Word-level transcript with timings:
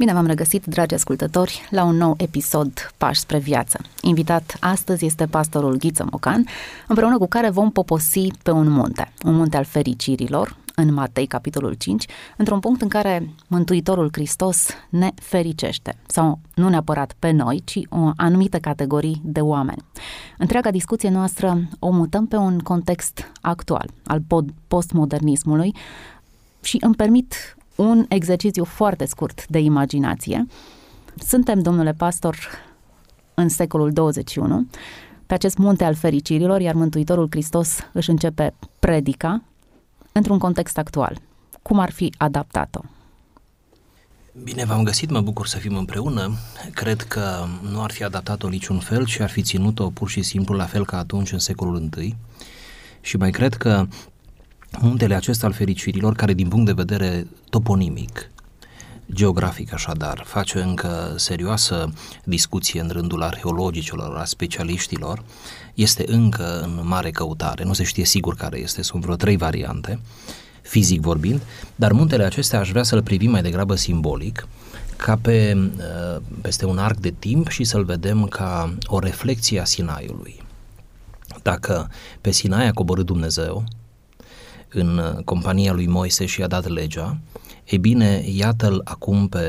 Bine 0.00 0.12
v-am 0.12 0.26
regăsit, 0.26 0.66
dragi 0.66 0.94
ascultători, 0.94 1.68
la 1.70 1.84
un 1.84 1.96
nou 1.96 2.14
episod 2.18 2.92
Pași 2.96 3.20
spre 3.20 3.38
viață. 3.38 3.80
Invitat 4.02 4.56
astăzi 4.60 5.04
este 5.04 5.26
pastorul 5.26 5.76
Ghiță 5.76 6.06
Mocan, 6.10 6.46
împreună 6.86 7.18
cu 7.18 7.26
care 7.26 7.50
vom 7.50 7.70
poposi 7.70 8.26
pe 8.42 8.50
un 8.50 8.70
munte, 8.70 9.12
un 9.24 9.34
munte 9.34 9.56
al 9.56 9.64
fericirilor, 9.64 10.56
în 10.74 10.92
Matei, 10.92 11.26
capitolul 11.26 11.72
5, 11.72 12.06
într-un 12.36 12.60
punct 12.60 12.82
în 12.82 12.88
care 12.88 13.34
Mântuitorul 13.46 14.08
Hristos 14.12 14.68
ne 14.88 15.10
fericește, 15.14 15.96
sau 16.06 16.38
nu 16.54 16.68
neapărat 16.68 17.14
pe 17.18 17.30
noi, 17.30 17.62
ci 17.64 17.78
o 17.88 18.10
anumită 18.16 18.58
categorii 18.58 19.20
de 19.24 19.40
oameni. 19.40 19.84
Întreaga 20.38 20.70
discuție 20.70 21.10
noastră 21.10 21.68
o 21.78 21.90
mutăm 21.90 22.26
pe 22.26 22.36
un 22.36 22.58
context 22.58 23.32
actual, 23.40 23.90
al 24.04 24.22
postmodernismului, 24.68 25.74
și 26.62 26.76
îmi 26.80 26.94
permit 26.94 27.56
un 27.80 28.04
exercițiu 28.08 28.64
foarte 28.64 29.04
scurt 29.04 29.46
de 29.46 29.58
imaginație. 29.58 30.46
Suntem, 31.26 31.62
domnule 31.62 31.92
pastor, 31.92 32.36
în 33.34 33.48
secolul 33.48 33.92
21, 33.92 34.66
pe 35.26 35.34
acest 35.34 35.56
munte 35.56 35.84
al 35.84 35.94
fericirilor, 35.94 36.60
iar 36.60 36.74
Mântuitorul 36.74 37.26
Hristos 37.30 37.78
își 37.92 38.10
începe 38.10 38.54
predica 38.78 39.42
într-un 40.12 40.38
context 40.38 40.78
actual. 40.78 41.18
Cum 41.62 41.78
ar 41.78 41.90
fi 41.90 42.14
adaptat-o? 42.18 42.80
Bine 44.42 44.64
v-am 44.64 44.82
găsit, 44.82 45.10
mă 45.10 45.20
bucur 45.20 45.46
să 45.46 45.58
fim 45.58 45.76
împreună. 45.76 46.32
Cred 46.74 47.02
că 47.02 47.46
nu 47.70 47.82
ar 47.82 47.90
fi 47.90 48.04
adaptat-o 48.04 48.48
niciun 48.48 48.78
fel 48.78 49.06
și 49.06 49.22
ar 49.22 49.30
fi 49.30 49.42
ținut-o 49.42 49.90
pur 49.90 50.08
și 50.08 50.22
simplu 50.22 50.54
la 50.54 50.64
fel 50.64 50.84
ca 50.84 50.98
atunci 50.98 51.32
în 51.32 51.38
secolul 51.38 51.88
I. 51.98 52.16
Și 53.00 53.16
mai 53.16 53.30
cred 53.30 53.54
că 53.54 53.86
muntele 54.78 55.14
acesta 55.14 55.46
al 55.46 55.52
fericirilor, 55.52 56.14
care 56.14 56.32
din 56.32 56.48
punct 56.48 56.66
de 56.66 56.72
vedere 56.72 57.26
toponimic, 57.50 58.30
geografic 59.12 59.72
așadar, 59.72 60.22
face 60.26 60.60
încă 60.60 61.14
serioasă 61.16 61.92
discuție 62.24 62.80
în 62.80 62.88
rândul 62.88 63.22
arheologicilor, 63.22 64.16
a 64.16 64.24
specialiștilor, 64.24 65.22
este 65.74 66.04
încă 66.06 66.60
în 66.60 66.80
mare 66.82 67.10
căutare, 67.10 67.64
nu 67.64 67.72
se 67.72 67.84
știe 67.84 68.04
sigur 68.04 68.34
care 68.34 68.58
este, 68.58 68.82
sunt 68.82 69.02
vreo 69.02 69.16
trei 69.16 69.36
variante, 69.36 70.00
fizic 70.62 71.00
vorbind, 71.00 71.40
dar 71.76 71.92
muntele 71.92 72.24
acesta 72.24 72.58
aș 72.58 72.70
vrea 72.70 72.82
să-l 72.82 73.02
privim 73.02 73.30
mai 73.30 73.42
degrabă 73.42 73.74
simbolic, 73.74 74.48
ca 74.96 75.16
pe, 75.16 75.70
uh, 75.76 76.22
peste 76.40 76.66
un 76.66 76.78
arc 76.78 76.96
de 76.96 77.14
timp 77.18 77.48
și 77.48 77.64
să-l 77.64 77.84
vedem 77.84 78.24
ca 78.24 78.74
o 78.86 78.98
reflexie 78.98 79.60
a 79.60 79.64
Sinaiului. 79.64 80.42
Dacă 81.42 81.90
pe 82.20 82.30
Sinai 82.30 82.66
a 82.66 82.72
coborât 82.72 83.06
Dumnezeu, 83.06 83.64
în 84.72 84.98
uh, 84.98 85.24
compania 85.24 85.72
lui 85.72 85.86
Moise 85.86 86.26
și 86.26 86.42
a 86.42 86.46
dat 86.46 86.68
legea, 86.68 87.18
e 87.64 87.76
bine, 87.76 88.24
iată-l 88.34 88.80
acum 88.84 89.28
pe 89.28 89.44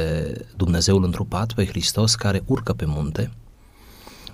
Dumnezeul 0.58 1.04
întrupat, 1.04 1.54
pe 1.54 1.66
Hristos, 1.66 2.16
care 2.16 2.44
urcă 2.46 2.74
pe 2.74 2.86
munte, 2.88 3.32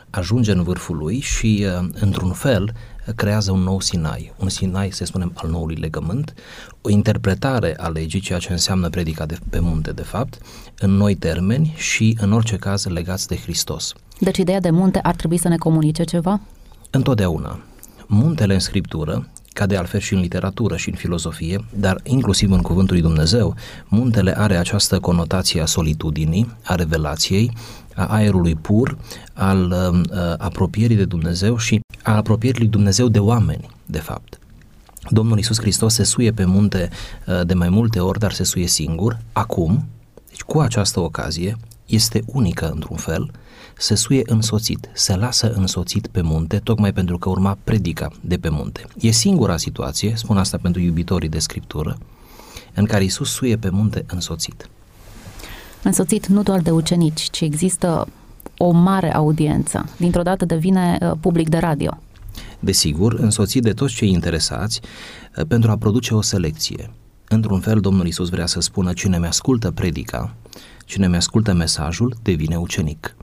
ajunge 0.10 0.52
în 0.52 0.64
vârful 0.64 0.98
lui 0.98 1.20
și, 1.20 1.66
uh, 1.66 1.90
într-un 1.94 2.32
fel, 2.32 2.74
creează 3.16 3.52
un 3.52 3.60
nou 3.60 3.80
Sinai, 3.80 4.34
un 4.38 4.50
Sinai, 4.50 4.92
să 4.92 5.06
spunem, 5.06 5.32
al 5.36 5.50
noului 5.50 5.76
legământ, 5.76 6.34
o 6.82 6.90
interpretare 6.90 7.74
a 7.78 7.88
legii, 7.88 8.20
ceea 8.20 8.40
ce 8.40 8.52
înseamnă 8.52 8.90
predica 8.90 9.26
de, 9.26 9.38
pe 9.50 9.60
munte, 9.60 9.92
de 9.92 10.02
fapt, 10.02 10.38
în 10.80 10.92
noi 10.92 11.16
termeni 11.16 11.74
și, 11.76 12.18
în 12.22 12.32
orice 12.32 12.56
caz, 12.56 12.86
legați 12.86 13.28
de 13.28 13.36
Hristos. 13.36 13.94
Deci 14.20 14.38
ideea 14.38 14.60
de 14.60 14.70
munte 14.70 15.00
ar 15.00 15.16
trebui 15.16 15.38
să 15.38 15.48
ne 15.48 15.58
comunice 15.58 16.04
ceva? 16.04 16.42
Întotdeauna. 16.90 17.60
Muntele 18.08 18.54
în 18.54 18.60
Scriptură 18.60 19.28
ca 19.58 19.66
de 19.66 19.78
altfel 19.78 20.00
și 20.00 20.14
în 20.14 20.20
literatură 20.20 20.76
și 20.76 20.90
în 20.90 20.96
filozofie, 20.96 21.66
dar 21.74 22.00
inclusiv 22.04 22.52
în 22.52 22.62
Cuvântul 22.62 22.96
lui 22.96 23.04
Dumnezeu, 23.04 23.56
muntele 23.88 24.38
are 24.40 24.58
această 24.58 25.00
conotație 25.00 25.62
a 25.62 25.66
solitudinii, 25.66 26.52
a 26.64 26.76
revelației, 26.76 27.52
a 27.96 28.06
aerului 28.06 28.56
pur, 28.56 28.98
al 29.34 29.72
uh, 29.72 30.10
apropierii 30.38 30.96
de 30.96 31.06
Dumnezeu 31.06 31.58
și 31.58 31.80
a 32.04 32.16
apropierii 32.16 32.60
lui 32.60 32.70
Dumnezeu 32.70 33.08
de 33.08 33.20
oameni, 33.20 33.70
de 33.86 34.00
fapt. 34.00 34.40
Domnul 35.10 35.38
Iisus 35.38 35.60
Hristos 35.60 35.94
se 35.94 36.04
suie 36.04 36.32
pe 36.32 36.46
munte 36.46 36.90
uh, 37.26 37.42
de 37.46 37.54
mai 37.54 37.70
multe 37.70 38.00
ori, 38.00 38.20
dar 38.20 38.32
se 38.32 38.44
suie 38.44 38.68
singur. 38.68 39.18
Acum, 39.34 39.88
deci 40.28 40.42
cu 40.42 40.60
această 40.60 41.00
ocazie, 41.00 41.58
este 41.86 42.24
unică 42.26 42.70
într-un 42.74 42.98
fel, 42.98 43.32
se 43.78 43.96
suie 43.96 44.22
însoțit, 44.26 44.90
se 44.94 45.16
lasă 45.16 45.52
însoțit 45.52 46.08
pe 46.08 46.22
munte, 46.22 46.58
tocmai 46.58 46.94
pentru 46.94 47.18
că 47.18 47.30
urma 47.30 47.58
predica 47.64 48.12
de 48.22 48.38
pe 48.38 48.50
munte. 48.50 48.86
E 49.00 49.12
singura 49.12 49.58
situație, 49.58 50.14
spun 50.16 50.38
asta 50.38 50.58
pentru 50.62 50.82
iubitorii 50.82 51.30
de 51.30 51.40
scriptură, 51.40 51.98
în 52.74 52.86
care 52.86 53.04
Isus 53.04 53.30
suie 53.30 53.58
pe 53.58 53.70
munte 53.70 54.06
însoțit. 54.08 54.70
Însoțit 55.84 56.28
nu 56.28 56.44
doar 56.44 56.60
de 56.60 56.72
ucenici, 56.72 57.30
ci 57.32 57.42
există 57.42 58.08
o 58.58 58.72
mare 58.72 59.14
audiență. 59.14 59.90
Dintr-o 59.98 60.22
dată 60.22 60.46
devine 60.46 60.98
uh, 61.02 61.12
public 61.20 61.50
de 61.50 61.58
radio. 61.58 61.98
Desigur, 62.60 63.14
însoțit 63.14 63.62
de 63.62 63.74
toți 63.74 63.94
cei 63.94 64.10
interesați 64.12 64.82
uh, 65.38 65.46
pentru 65.48 65.72
a 65.72 65.78
produce 65.78 66.14
o 66.14 66.22
selecție. 66.22 66.92
Într-un 67.30 67.60
fel, 67.60 67.80
Domnul 67.80 68.08
Isus 68.08 68.30
vrea 68.30 68.46
să 68.46 68.60
spună 68.60 68.94
cine 68.94 69.20
mi-ascultă 69.20 69.72
predica, 69.72 70.36
cine 70.86 71.08
mi-ascultă 71.08 71.54
mesajul, 71.54 72.16
devine 72.22 72.56
ucenic. 72.56 73.17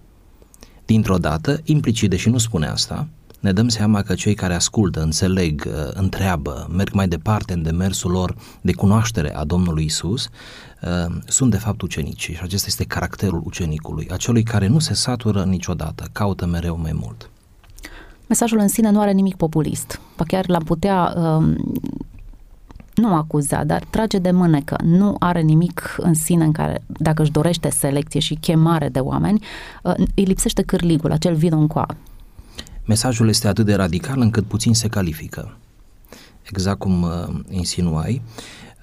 Dintr-o 0.87 1.17
dată, 1.17 1.61
implicit, 1.65 2.11
deși 2.11 2.29
nu 2.29 2.39
spune 2.39 2.67
asta, 2.67 3.07
ne 3.41 3.53
dăm 3.53 3.69
seama 3.69 4.03
că 4.03 4.15
cei 4.15 4.35
care 4.35 4.55
ascultă, 4.55 5.03
înțeleg, 5.03 5.65
uh, 5.67 5.73
întreabă, 5.93 6.69
merg 6.71 6.93
mai 6.93 7.09
departe 7.09 7.53
în 7.53 7.63
demersul 7.63 8.11
lor 8.11 8.37
de 8.61 8.73
cunoaștere 8.73 9.37
a 9.37 9.45
Domnului 9.45 9.85
Isus, 9.85 10.29
uh, 10.83 11.15
sunt 11.27 11.51
de 11.51 11.57
fapt 11.57 11.83
ucenici 11.83 12.21
și 12.21 12.39
acesta 12.43 12.67
este 12.69 12.85
caracterul 12.85 13.43
ucenicului, 13.45 14.09
acelui 14.11 14.43
care 14.43 14.67
nu 14.67 14.79
se 14.79 14.95
satură 14.95 15.45
niciodată, 15.45 16.09
caută 16.13 16.47
mereu 16.47 16.79
mai 16.83 16.93
mult. 16.95 17.31
Mesajul 18.27 18.59
în 18.59 18.69
sine 18.69 18.91
nu 18.91 19.01
are 19.01 19.13
nimic 19.13 19.37
populist, 19.37 20.01
pa 20.17 20.25
chiar 20.25 20.49
l-am 20.49 20.63
putea 20.63 21.15
um, 21.17 21.57
nu 22.95 23.15
acuza, 23.15 23.65
dar 23.65 23.85
trage 23.91 24.19
de 24.19 24.31
mânecă. 24.31 24.77
Nu 24.83 25.17
are 25.19 25.41
nimic 25.41 25.95
în 25.99 26.15
sine 26.15 26.45
în 26.45 26.53
care, 26.53 26.83
dacă 26.87 27.23
își 27.23 27.31
dorește 27.31 27.71
selecție 27.71 28.21
și 28.21 28.35
chemare 28.35 28.89
de 28.89 28.99
oameni, 28.99 29.45
uh, 29.83 29.95
îi 30.15 30.25
lipsește 30.25 30.63
cârligul, 30.63 31.13
acel 31.13 31.35
vin 31.35 31.53
în 31.53 31.67
coa. 31.67 31.97
Mesajul 32.85 33.29
este 33.29 33.49
atât 33.49 33.65
de 33.65 33.75
radical 33.75 34.21
încât 34.21 34.45
puțin 34.45 34.75
se 34.75 34.89
califică. 34.89 35.57
Exact 36.43 36.79
cum 36.79 37.03
uh, 37.03 37.41
insinuai, 37.49 38.23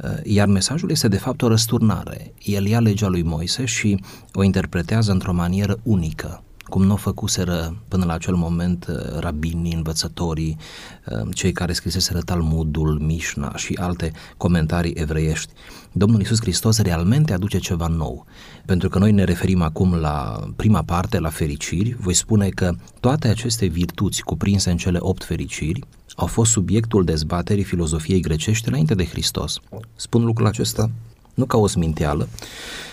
uh, 0.04 0.10
iar 0.24 0.48
mesajul 0.48 0.92
este 0.92 1.08
de 1.08 1.18
fapt 1.18 1.42
o 1.42 1.48
răsturnare. 1.48 2.34
El 2.44 2.66
ia 2.66 2.80
legea 2.80 3.08
lui 3.08 3.24
Moise 3.24 3.66
și 3.66 4.04
o 4.34 4.44
interpretează 4.44 5.12
într-o 5.12 5.34
manieră 5.34 5.80
unică 5.84 6.44
cum 6.72 6.84
nu 6.84 6.94
o 6.94 6.96
făcuseră 6.96 7.78
până 7.88 8.06
la 8.06 8.14
acel 8.14 8.36
moment 8.36 8.88
uh, 8.90 9.20
rabinii, 9.20 9.74
învățătorii, 9.74 10.58
uh, 11.06 11.28
cei 11.34 11.52
care 11.52 11.74
scriseseră 11.74 12.20
Talmudul, 12.20 13.00
Mișna 13.00 13.56
și 13.56 13.78
alte 13.82 14.12
comentarii 14.38 14.94
evreiești. 14.96 15.54
Domnul 15.92 16.20
Iisus 16.20 16.40
Hristos 16.40 16.82
realmente 16.82 17.34
aduce 17.34 17.58
ceva 17.58 17.88
nou. 17.88 18.26
Pentru 18.66 18.90
că 18.90 19.00
noi 19.00 19.12
ne 19.12 19.24
referim 19.24 19.62
acum 19.62 19.94
la 19.94 20.40
prima 20.56 20.82
parte, 20.82 21.20
la 21.20 21.30
fericiri, 21.30 21.96
voi 22.00 22.14
spune 22.14 22.50
că 22.50 22.76
toate 23.00 23.28
aceste 23.28 23.66
virtuți 23.66 24.22
cuprinse 24.24 24.72
în 24.72 24.78
cele 24.78 24.98
opt 25.02 25.24
fericiri 25.24 25.82
au 26.16 26.28
fost 26.28 26.52
subiectul 26.52 27.04
dezbaterii 27.04 27.64
filozofiei 27.64 28.20
grecești 28.20 28.68
înainte 28.68 28.96
de 28.96 29.06
Hristos. 29.06 29.60
Spun 29.96 30.24
lucrul 30.24 30.48
acesta 30.48 30.92
nu 31.34 31.46
ca 31.46 31.58
o 31.58 31.68
sminteală, 31.68 32.28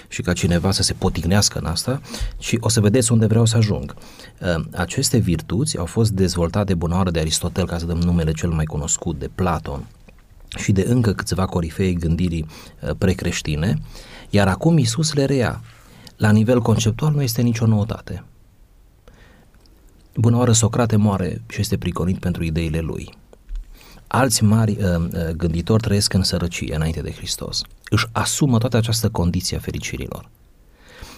și 0.09 0.23
ca 0.23 0.33
cineva 0.33 0.71
să 0.71 0.83
se 0.83 0.93
potignească 0.93 1.59
în 1.59 1.67
asta, 1.67 2.01
ci 2.37 2.55
o 2.61 2.69
să 2.69 2.81
vedeți 2.81 3.13
unde 3.13 3.27
vreau 3.27 3.45
să 3.45 3.57
ajung. 3.57 3.95
Ă, 4.43 4.65
aceste 4.75 5.19
virtuți 5.19 5.79
au 5.79 5.87
fost 5.87 6.11
dezvoltate 6.11 6.75
bunoară 6.75 7.11
de 7.11 7.21
Aristotel, 7.21 7.67
ca 7.67 7.79
să 7.79 7.87
dăm 7.87 7.99
numele 7.99 8.33
cel 8.33 8.51
mai 8.51 8.65
cunoscut, 8.65 9.19
de 9.19 9.31
Platon 9.35 9.87
și 10.57 10.73
de 10.73 10.85
încă 10.89 11.13
câțiva 11.13 11.47
corifei 11.47 11.95
gândirii 11.95 12.47
ă, 12.89 12.95
precreștine, 12.95 13.79
iar 14.31 14.49
acum 14.49 14.79
Isus 14.79 15.13
le 15.13 15.25
rea. 15.25 15.61
La 16.17 16.31
nivel 16.31 16.61
conceptual 16.61 17.13
nu 17.13 17.23
este 17.23 17.43
nicio 17.43 17.67
noutate. 17.67 18.25
Bună 20.15 20.37
oară, 20.37 20.53
Socrate 20.53 20.97
moare 20.97 21.43
și 21.49 21.61
este 21.61 21.79
priconit 21.79 22.19
pentru 22.19 22.45
ideile 22.45 22.79
lui. 22.79 23.15
Alți 24.09 24.45
mari 24.45 24.71
uh, 24.71 24.97
uh, 24.97 25.29
gânditori 25.29 25.83
trăiesc 25.83 26.13
în 26.13 26.23
sărăcie 26.23 26.75
înainte 26.75 27.01
de 27.01 27.13
Hristos. 27.13 27.63
Își 27.89 28.07
asumă 28.13 28.59
toată 28.59 28.77
această 28.77 29.09
condiție 29.09 29.57
a 29.57 29.61
fericirilor. 29.61 30.29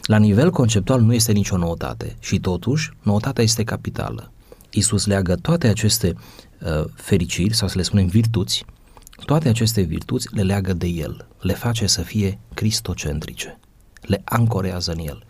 La 0.03 0.17
nivel 0.17 0.51
conceptual 0.51 1.01
nu 1.01 1.15
este 1.15 1.33
nicio 1.33 1.57
noutate 1.57 2.17
și 2.21 2.41
totuși 2.41 2.91
noutatea 3.03 3.45
este 3.45 3.65
capitală. 3.65 4.31
Isus 4.71 5.07
leagă 5.07 5.35
toate 5.35 5.69
aceste 5.69 6.15
uh, 6.61 6.85
fericiri 6.95 7.55
sau 7.55 7.69
să 7.69 7.77
le 7.77 7.83
spunem 7.83 8.07
virtuți, 8.07 8.65
toate 9.25 9.49
aceste 9.49 9.81
virtuți 9.81 10.35
le 10.35 10.43
leagă 10.43 10.73
de 10.73 10.87
El, 10.87 11.29
le 11.41 11.55
face 11.55 11.87
să 11.87 12.03
fie 12.03 12.39
cristocentrice, 12.55 13.59
le 14.01 14.23
ancorează 14.25 14.93
în 14.93 15.07
El. 15.07 15.25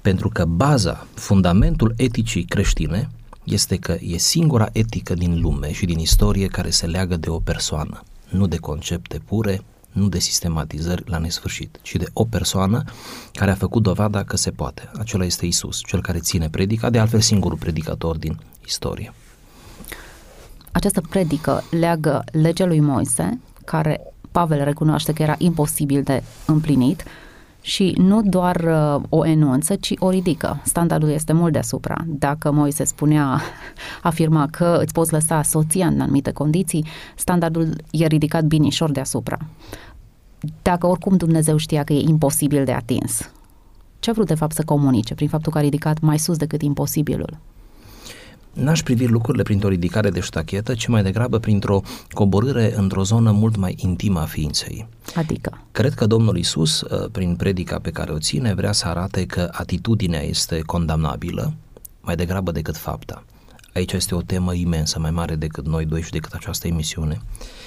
Pentru 0.00 0.28
că 0.28 0.44
baza, 0.44 1.06
fundamentul 1.14 1.94
eticii 1.96 2.44
creștine 2.44 3.10
este 3.44 3.76
că 3.76 3.96
e 4.00 4.16
singura 4.16 4.68
etică 4.72 5.14
din 5.14 5.40
lume 5.40 5.72
și 5.72 5.86
din 5.86 5.98
istorie 5.98 6.46
care 6.46 6.70
se 6.70 6.86
leagă 6.86 7.16
de 7.16 7.30
o 7.30 7.38
persoană, 7.38 8.02
nu 8.28 8.46
de 8.46 8.56
concepte 8.56 9.20
pure, 9.24 9.62
nu 9.92 10.08
de 10.08 10.18
sistematizări 10.18 11.02
la 11.06 11.18
nesfârșit, 11.18 11.78
ci 11.82 11.94
de 11.94 12.06
o 12.12 12.24
persoană 12.24 12.84
care 13.32 13.50
a 13.50 13.54
făcut 13.54 13.82
dovada 13.82 14.24
că 14.24 14.36
se 14.36 14.50
poate. 14.50 14.90
Acela 14.98 15.24
este 15.24 15.46
Isus, 15.46 15.80
cel 15.86 16.02
care 16.02 16.18
ține 16.18 16.48
predica, 16.48 16.90
de 16.90 16.98
altfel 16.98 17.20
singurul 17.20 17.58
predicator 17.58 18.16
din 18.16 18.38
istorie. 18.66 19.12
Această 20.72 21.00
predică 21.00 21.64
leagă 21.70 22.24
legea 22.32 22.64
lui 22.64 22.80
Moise, 22.80 23.40
care 23.64 24.00
Pavel 24.30 24.64
recunoaște 24.64 25.12
că 25.12 25.22
era 25.22 25.34
imposibil 25.38 26.02
de 26.02 26.22
împlinit, 26.46 27.04
și 27.62 27.94
nu 27.98 28.22
doar 28.22 28.56
uh, 28.56 29.02
o 29.08 29.26
enunță, 29.26 29.74
ci 29.74 29.94
o 29.98 30.10
ridică. 30.10 30.60
Standardul 30.64 31.08
este 31.08 31.32
mult 31.32 31.52
deasupra. 31.52 31.96
Dacă 32.06 32.50
Moise 32.50 32.84
spunea, 32.84 33.40
afirma 34.02 34.48
că 34.50 34.78
îți 34.80 34.92
poți 34.92 35.12
lăsa 35.12 35.42
soția 35.42 35.86
în 35.86 36.00
anumite 36.00 36.30
condiții, 36.30 36.86
standardul 37.16 37.76
e 37.90 38.06
ridicat 38.06 38.44
binișor 38.44 38.90
deasupra. 38.90 39.38
Dacă 40.62 40.86
oricum 40.86 41.16
Dumnezeu 41.16 41.56
știa 41.56 41.84
că 41.84 41.92
e 41.92 42.00
imposibil 42.08 42.64
de 42.64 42.72
atins, 42.72 43.30
ce 43.98 44.10
a 44.10 44.12
vrut 44.12 44.26
de 44.26 44.34
fapt 44.34 44.54
să 44.54 44.62
comunice 44.64 45.14
prin 45.14 45.28
faptul 45.28 45.52
că 45.52 45.58
a 45.58 45.60
ridicat 45.60 46.00
mai 46.00 46.18
sus 46.18 46.36
decât 46.36 46.62
imposibilul? 46.62 47.38
N-aș 48.52 48.82
privi 48.82 49.06
lucrurile 49.06 49.42
printr-o 49.42 49.68
ridicare 49.68 50.10
de 50.10 50.20
ștachetă, 50.20 50.74
ci 50.74 50.86
mai 50.86 51.02
degrabă 51.02 51.38
printr-o 51.38 51.82
coborâre 52.10 52.72
într-o 52.76 53.02
zonă 53.02 53.30
mult 53.30 53.56
mai 53.56 53.74
intimă 53.78 54.20
a 54.20 54.24
ființei. 54.24 54.86
Adică? 55.14 55.62
Cred 55.72 55.94
că 55.94 56.06
Domnul 56.06 56.36
Isus, 56.36 56.80
uh, 56.80 57.08
prin 57.12 57.36
predica 57.36 57.78
pe 57.78 57.90
care 57.90 58.12
o 58.12 58.18
ține, 58.18 58.54
vrea 58.54 58.72
să 58.72 58.86
arate 58.86 59.26
că 59.26 59.48
atitudinea 59.52 60.22
este 60.22 60.60
condamnabilă 60.66 61.52
mai 62.00 62.16
degrabă 62.16 62.52
decât 62.52 62.76
fapta. 62.76 63.24
Aici 63.74 63.92
este 63.92 64.14
o 64.14 64.22
temă 64.22 64.54
imensă, 64.54 64.98
mai 64.98 65.10
mare 65.10 65.34
decât 65.34 65.66
noi 65.66 65.84
doi 65.84 66.02
și 66.02 66.10
decât 66.10 66.32
această 66.32 66.66
emisiune. 66.66 67.20
Uh, 67.20 67.61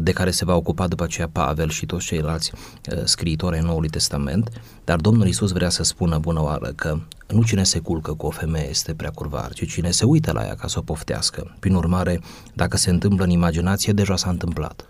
de 0.00 0.12
care 0.12 0.30
se 0.30 0.44
va 0.44 0.54
ocupa 0.54 0.86
după 0.86 1.02
aceea 1.02 1.28
Pavel 1.28 1.68
și 1.68 1.86
toți 1.86 2.04
ceilalți 2.04 2.52
uh, 2.54 3.02
scriitori 3.04 3.56
ai 3.56 3.62
Noului 3.62 3.88
Testament, 3.88 4.50
dar 4.84 5.00
Domnul 5.00 5.26
Isus 5.26 5.52
vrea 5.52 5.68
să 5.68 5.82
spună 5.82 6.18
bună 6.18 6.42
oară 6.42 6.72
că 6.76 6.98
nu 7.28 7.42
cine 7.42 7.64
se 7.64 7.78
culcă 7.78 8.12
cu 8.12 8.26
o 8.26 8.30
femeie 8.30 8.68
este 8.68 8.94
prea 8.94 9.10
curvar, 9.10 9.52
ci 9.52 9.68
cine 9.68 9.90
se 9.90 10.04
uită 10.04 10.32
la 10.32 10.44
ea 10.44 10.54
ca 10.54 10.68
să 10.68 10.78
o 10.78 10.82
poftească. 10.82 11.56
Prin 11.60 11.74
urmare, 11.74 12.20
dacă 12.54 12.76
se 12.76 12.90
întâmplă 12.90 13.24
în 13.24 13.30
imaginație, 13.30 13.92
deja 13.92 14.16
s-a 14.16 14.30
întâmplat. 14.30 14.88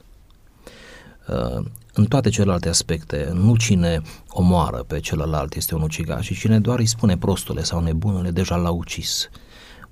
Uh, 1.28 1.64
în 1.92 2.04
toate 2.04 2.28
celelalte 2.28 2.68
aspecte, 2.68 3.30
nu 3.32 3.56
cine 3.56 4.00
omoară 4.28 4.84
pe 4.86 5.00
celălalt 5.00 5.54
este 5.54 5.74
un 5.74 5.82
ucigaș, 5.82 6.26
ci 6.26 6.38
cine 6.38 6.58
doar 6.58 6.78
îi 6.78 6.86
spune 6.86 7.16
prostule 7.16 7.62
sau 7.62 7.80
nebunule, 7.80 8.30
deja 8.30 8.56
l-a 8.56 8.70
ucis. 8.70 9.28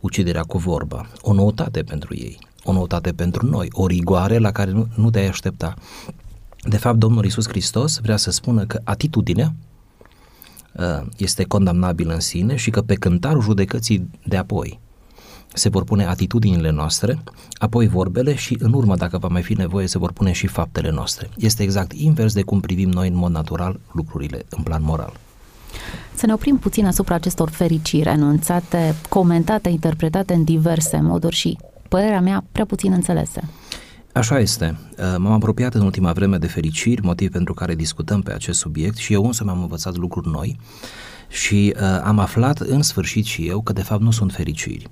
Uciderea 0.00 0.42
cu 0.42 0.58
vorba, 0.58 1.08
o 1.20 1.32
noutate 1.32 1.82
pentru 1.82 2.14
ei 2.14 2.50
o 2.64 2.72
noutate 2.72 3.12
pentru 3.12 3.46
noi, 3.46 3.68
o 3.72 3.86
rigoare 3.86 4.38
la 4.38 4.52
care 4.52 4.70
nu, 4.70 4.86
nu 4.96 5.10
te-ai 5.10 5.28
aștepta. 5.28 5.74
De 6.68 6.76
fapt, 6.76 6.98
Domnul 6.98 7.24
Isus 7.24 7.48
Hristos 7.48 7.98
vrea 7.98 8.16
să 8.16 8.30
spună 8.30 8.64
că 8.64 8.80
atitudinea 8.84 9.54
uh, 10.72 11.06
este 11.16 11.44
condamnabilă 11.44 12.12
în 12.14 12.20
sine 12.20 12.56
și 12.56 12.70
că 12.70 12.82
pe 12.82 12.94
cântarul 12.94 13.42
judecății 13.42 14.10
de 14.24 14.36
apoi 14.36 14.80
se 15.54 15.68
vor 15.68 15.84
pune 15.84 16.06
atitudinile 16.06 16.70
noastre, 16.70 17.22
apoi 17.54 17.88
vorbele 17.88 18.34
și 18.34 18.56
în 18.60 18.72
urmă, 18.72 18.96
dacă 18.96 19.18
va 19.18 19.28
mai 19.28 19.42
fi 19.42 19.54
nevoie, 19.54 19.86
se 19.86 19.98
vor 19.98 20.12
pune 20.12 20.32
și 20.32 20.46
faptele 20.46 20.90
noastre. 20.90 21.28
Este 21.36 21.62
exact 21.62 21.92
invers 21.92 22.34
de 22.34 22.42
cum 22.42 22.60
privim 22.60 22.88
noi 22.88 23.08
în 23.08 23.16
mod 23.16 23.30
natural 23.30 23.80
lucrurile 23.92 24.44
în 24.48 24.62
plan 24.62 24.82
moral. 24.82 25.12
Să 26.14 26.26
ne 26.26 26.32
oprim 26.32 26.56
puțin 26.56 26.86
asupra 26.86 27.14
acestor 27.14 27.50
fericiri 27.50 28.08
anunțate, 28.08 28.94
comentate, 29.08 29.68
interpretate 29.68 30.34
în 30.34 30.44
diverse 30.44 31.00
moduri 31.00 31.36
și 31.36 31.58
părerea 31.92 32.20
mea, 32.20 32.44
prea 32.52 32.64
puțin 32.64 32.92
înțelese. 32.92 33.48
Așa 34.12 34.38
este. 34.38 34.78
Uh, 34.98 35.04
m-am 35.18 35.32
apropiat 35.32 35.74
în 35.74 35.80
ultima 35.80 36.12
vreme 36.12 36.36
de 36.36 36.46
fericiri, 36.46 37.02
motiv 37.02 37.30
pentru 37.30 37.54
care 37.54 37.74
discutăm 37.74 38.22
pe 38.22 38.32
acest 38.32 38.58
subiect 38.58 38.96
și 38.96 39.12
eu 39.12 39.24
însă 39.24 39.44
mi-am 39.44 39.60
învățat 39.60 39.96
lucruri 39.96 40.28
noi 40.28 40.58
și 41.28 41.74
uh, 41.76 41.82
am 42.04 42.18
aflat 42.18 42.58
în 42.58 42.82
sfârșit 42.82 43.24
și 43.24 43.46
eu 43.46 43.60
că 43.60 43.72
de 43.72 43.82
fapt 43.82 44.02
nu 44.02 44.10
sunt 44.10 44.32
fericiri. 44.32 44.88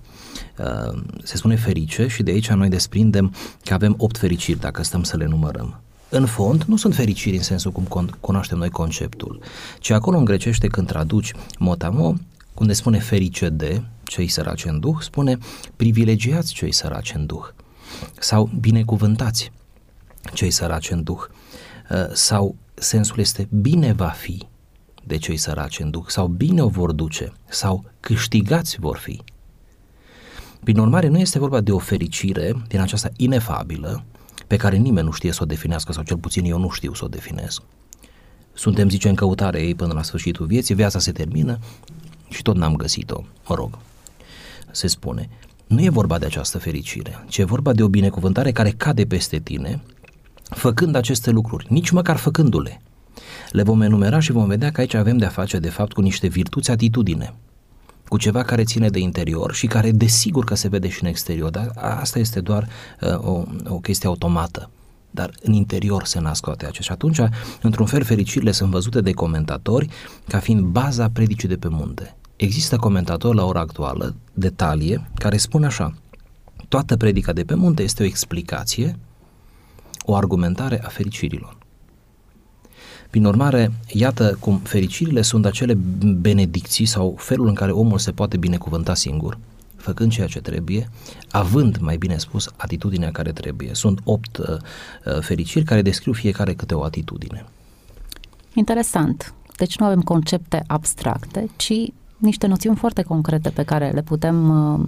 Uh, 0.58 1.02
se 1.22 1.36
spune 1.36 1.56
ferice 1.56 2.06
și 2.06 2.22
de 2.22 2.30
aici 2.30 2.50
noi 2.50 2.68
desprindem 2.68 3.34
că 3.64 3.74
avem 3.74 3.94
opt 3.98 4.18
fericiri 4.18 4.60
dacă 4.60 4.82
stăm 4.82 5.02
să 5.02 5.16
le 5.16 5.26
numărăm. 5.26 5.80
În 6.08 6.26
fond, 6.26 6.62
nu 6.62 6.76
sunt 6.76 6.94
fericiri 6.94 7.36
în 7.36 7.42
sensul 7.42 7.72
cum 7.72 8.08
cunoaștem 8.20 8.58
noi 8.58 8.70
conceptul, 8.70 9.40
ci 9.78 9.90
acolo 9.90 10.18
în 10.18 10.24
grecește 10.24 10.66
când 10.66 10.86
traduci 10.86 11.32
motamo, 11.58 12.14
unde 12.54 12.72
spune 12.72 12.98
ferice 12.98 13.48
de, 13.48 13.82
cei 14.10 14.28
săraci 14.28 14.64
în 14.64 14.80
duh, 14.80 14.96
spune 15.00 15.38
privilegiați 15.76 16.52
cei 16.52 16.72
săraci 16.72 17.12
în 17.14 17.26
duh 17.26 17.44
sau 18.18 18.50
binecuvântați 18.60 19.52
cei 20.32 20.50
săraci 20.50 20.90
în 20.90 21.02
duh 21.02 21.20
uh, 21.90 22.12
sau 22.12 22.56
sensul 22.74 23.18
este 23.18 23.48
bine 23.50 23.92
va 23.92 24.08
fi 24.08 24.46
de 25.04 25.16
cei 25.16 25.36
săraci 25.36 25.78
în 25.78 25.90
duh 25.90 26.04
sau 26.06 26.26
bine 26.26 26.62
o 26.62 26.68
vor 26.68 26.92
duce 26.92 27.32
sau 27.48 27.84
câștigați 28.00 28.76
vor 28.80 28.96
fi. 28.96 29.22
Prin 30.64 30.78
urmare, 30.78 31.08
nu 31.08 31.18
este 31.18 31.38
vorba 31.38 31.60
de 31.60 31.72
o 31.72 31.78
fericire 31.78 32.62
din 32.68 32.80
aceasta 32.80 33.08
inefabilă 33.16 34.04
pe 34.46 34.56
care 34.56 34.76
nimeni 34.76 35.06
nu 35.06 35.12
știe 35.12 35.32
să 35.32 35.42
o 35.42 35.46
definească 35.46 35.92
sau 35.92 36.02
cel 36.02 36.16
puțin 36.16 36.44
eu 36.44 36.58
nu 36.58 36.70
știu 36.70 36.94
să 36.94 37.04
o 37.04 37.08
definez. 37.08 37.58
Suntem, 38.52 38.88
zice, 38.88 39.08
în 39.08 39.14
căutare 39.14 39.62
ei 39.62 39.74
până 39.74 39.92
la 39.92 40.02
sfârșitul 40.02 40.46
vieții, 40.46 40.74
viața 40.74 40.98
se 40.98 41.12
termină 41.12 41.58
și 42.28 42.42
tot 42.42 42.56
n-am 42.56 42.76
găsit-o, 42.76 43.24
mă 43.48 43.54
rog 43.54 43.78
se 44.72 44.86
spune. 44.86 45.28
Nu 45.66 45.82
e 45.82 45.88
vorba 45.88 46.18
de 46.18 46.26
această 46.26 46.58
fericire, 46.58 47.24
ci 47.28 47.38
e 47.38 47.44
vorba 47.44 47.72
de 47.72 47.82
o 47.82 47.88
binecuvântare 47.88 48.52
care 48.52 48.70
cade 48.70 49.04
peste 49.04 49.38
tine, 49.38 49.82
făcând 50.42 50.94
aceste 50.94 51.30
lucruri, 51.30 51.66
nici 51.68 51.90
măcar 51.90 52.16
făcându-le. 52.16 52.80
Le 53.50 53.62
vom 53.62 53.80
enumera 53.80 54.20
și 54.20 54.32
vom 54.32 54.46
vedea 54.46 54.70
că 54.70 54.80
aici 54.80 54.94
avem 54.94 55.16
de-a 55.16 55.28
face, 55.28 55.58
de 55.58 55.68
fapt, 55.68 55.92
cu 55.92 56.00
niște 56.00 56.26
virtuți 56.26 56.70
atitudine, 56.70 57.34
cu 58.08 58.16
ceva 58.16 58.42
care 58.42 58.64
ține 58.64 58.88
de 58.88 58.98
interior 58.98 59.54
și 59.54 59.66
care, 59.66 59.90
desigur 59.90 60.44
că 60.44 60.54
se 60.54 60.68
vede 60.68 60.88
și 60.88 61.02
în 61.02 61.08
exterior, 61.08 61.50
dar 61.50 61.70
asta 61.74 62.18
este 62.18 62.40
doar 62.40 62.68
uh, 63.00 63.18
o, 63.18 63.44
o 63.68 63.78
chestie 63.78 64.08
automată 64.08 64.70
dar 65.10 65.30
în 65.42 65.52
interior 65.52 66.04
se 66.04 66.20
nasc 66.20 66.44
toate 66.44 66.66
acestea. 66.66 66.84
Și 66.84 66.92
atunci, 66.92 67.20
într-un 67.62 67.86
fel, 67.86 68.02
fericirile 68.02 68.50
sunt 68.50 68.70
văzute 68.70 69.00
de 69.00 69.12
comentatori 69.12 69.88
ca 70.28 70.38
fiind 70.38 70.60
baza 70.60 71.08
predicii 71.08 71.48
de 71.48 71.56
pe 71.56 71.68
munte. 71.68 72.16
Există 72.40 72.76
comentatori 72.76 73.36
la 73.36 73.44
ora 73.44 73.60
actuală, 73.60 74.14
detalie, 74.32 75.10
care 75.14 75.36
spun 75.36 75.64
așa, 75.64 75.94
toată 76.68 76.96
predica 76.96 77.32
de 77.32 77.44
pe 77.44 77.54
munte 77.54 77.82
este 77.82 78.02
o 78.02 78.06
explicație, 78.06 78.98
o 80.04 80.14
argumentare 80.14 80.84
a 80.84 80.88
fericirilor. 80.88 81.56
Prin 83.10 83.24
urmare, 83.24 83.72
iată 83.88 84.36
cum 84.40 84.58
fericirile 84.58 85.22
sunt 85.22 85.46
acele 85.46 85.74
benedicții 86.20 86.86
sau 86.86 87.14
felul 87.18 87.46
în 87.46 87.54
care 87.54 87.70
omul 87.70 87.98
se 87.98 88.12
poate 88.12 88.36
binecuvânta 88.36 88.94
singur, 88.94 89.38
făcând 89.76 90.12
ceea 90.12 90.26
ce 90.26 90.40
trebuie, 90.40 90.88
având, 91.30 91.76
mai 91.76 91.96
bine 91.96 92.18
spus, 92.18 92.48
atitudinea 92.56 93.10
care 93.10 93.32
trebuie. 93.32 93.74
Sunt 93.74 94.00
opt 94.04 94.36
uh, 94.36 94.46
uh 94.48 95.20
fericiri 95.20 95.64
care 95.64 95.82
descriu 95.82 96.12
fiecare 96.12 96.54
câte 96.54 96.74
o 96.74 96.82
atitudine. 96.82 97.44
Interesant. 98.54 99.34
Deci 99.56 99.78
nu 99.78 99.86
avem 99.86 100.00
concepte 100.00 100.64
abstracte, 100.66 101.48
ci 101.56 101.92
niște 102.20 102.46
noțiuni 102.46 102.76
foarte 102.76 103.02
concrete 103.02 103.50
pe 103.50 103.62
care 103.62 103.90
le 103.90 104.02
putem 104.02 104.48
uh, 104.48 104.80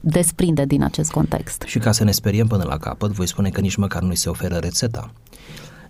desprinde 0.00 0.64
din 0.64 0.82
acest 0.82 1.10
context. 1.10 1.62
Și 1.66 1.78
ca 1.78 1.92
să 1.92 2.04
ne 2.04 2.10
speriem 2.10 2.46
până 2.46 2.64
la 2.64 2.76
capăt, 2.76 3.10
voi 3.10 3.28
spune 3.28 3.48
că 3.48 3.60
nici 3.60 3.76
măcar 3.76 4.02
nu 4.02 4.14
se 4.14 4.28
oferă 4.28 4.56
rețeta. 4.56 5.12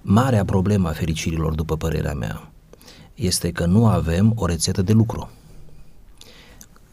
Marea 0.03 0.45
problemă 0.45 0.89
a 0.89 0.93
fericirilor, 0.93 1.55
după 1.55 1.77
părerea 1.77 2.15
mea, 2.15 2.51
este 3.15 3.51
că 3.51 3.67
nu 3.67 3.87
avem 3.87 4.33
o 4.37 4.47
rețetă 4.47 4.83
de 4.83 4.93
lucru. 4.93 5.31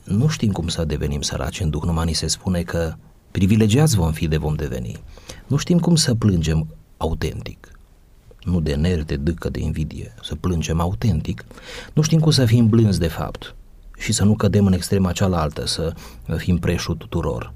Nu 0.04 0.28
știm 0.28 0.52
cum 0.52 0.68
să 0.68 0.86
devenim 0.86 1.22
săraci 1.22 1.60
în 1.60 1.70
duh, 1.70 1.82
numai 1.82 2.06
ni 2.06 2.14
se 2.14 2.28
spune 2.28 2.62
că 2.62 2.94
privilegiați 3.32 3.96
vom 3.96 4.12
fi 4.12 4.28
de 4.28 4.38
vom 4.38 4.56
deveni. 4.56 5.04
Nu 5.48 5.58
știm 5.58 5.80
cum 5.80 5.96
să 5.96 6.16
plângem 6.16 6.68
autentic 6.98 7.77
nu 8.48 8.60
de 8.60 8.76
nervi, 8.76 9.06
de 9.06 9.16
dâcă, 9.16 9.50
de 9.50 9.60
invidie, 9.60 10.14
să 10.24 10.36
plângem 10.36 10.80
autentic, 10.80 11.46
nu 11.94 12.02
știm 12.02 12.20
cum 12.20 12.32
să 12.32 12.46
fim 12.46 12.68
blânzi 12.68 13.00
de 13.00 13.08
fapt 13.08 13.56
și 13.98 14.12
să 14.12 14.24
nu 14.24 14.36
cădem 14.36 14.66
în 14.66 14.74
extrema 14.74 15.12
cealaltă, 15.12 15.68
să 15.68 15.94
fim 16.38 16.58
preșul 16.58 16.96
tuturor. 16.96 17.54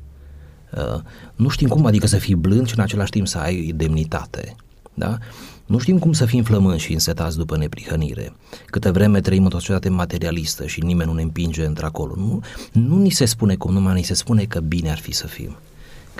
Uh, 0.77 1.01
nu 1.35 1.49
știm 1.49 1.67
cum, 1.67 1.85
adică 1.85 2.07
să 2.07 2.17
fii 2.17 2.35
blând 2.35 2.67
și 2.67 2.73
în 2.77 2.83
același 2.83 3.11
timp 3.11 3.27
să 3.27 3.37
ai 3.37 3.73
demnitate. 3.75 4.55
Da? 4.93 5.17
Nu 5.65 5.77
știm 5.77 5.99
cum 5.99 6.13
să 6.13 6.25
fim 6.25 6.43
flămânzi 6.43 6.83
și 6.83 6.93
însetați 6.93 7.37
după 7.37 7.57
neprihănire. 7.57 8.33
Câte 8.65 8.89
vreme 8.89 9.21
trăim 9.21 9.43
într-o 9.43 9.59
societate 9.59 9.89
materialistă 9.89 10.65
și 10.65 10.83
nimeni 10.83 11.09
nu 11.09 11.15
ne 11.15 11.21
împinge 11.21 11.65
într-acolo. 11.65 12.13
Nu, 12.15 12.41
nu 12.71 12.97
ni 12.97 13.09
se 13.09 13.25
spune 13.25 13.55
cum, 13.55 13.73
numai 13.73 13.93
ni 13.93 14.03
se 14.03 14.13
spune 14.13 14.43
că 14.43 14.59
bine 14.59 14.91
ar 14.91 14.97
fi 14.97 15.11
să 15.11 15.27
fim 15.27 15.55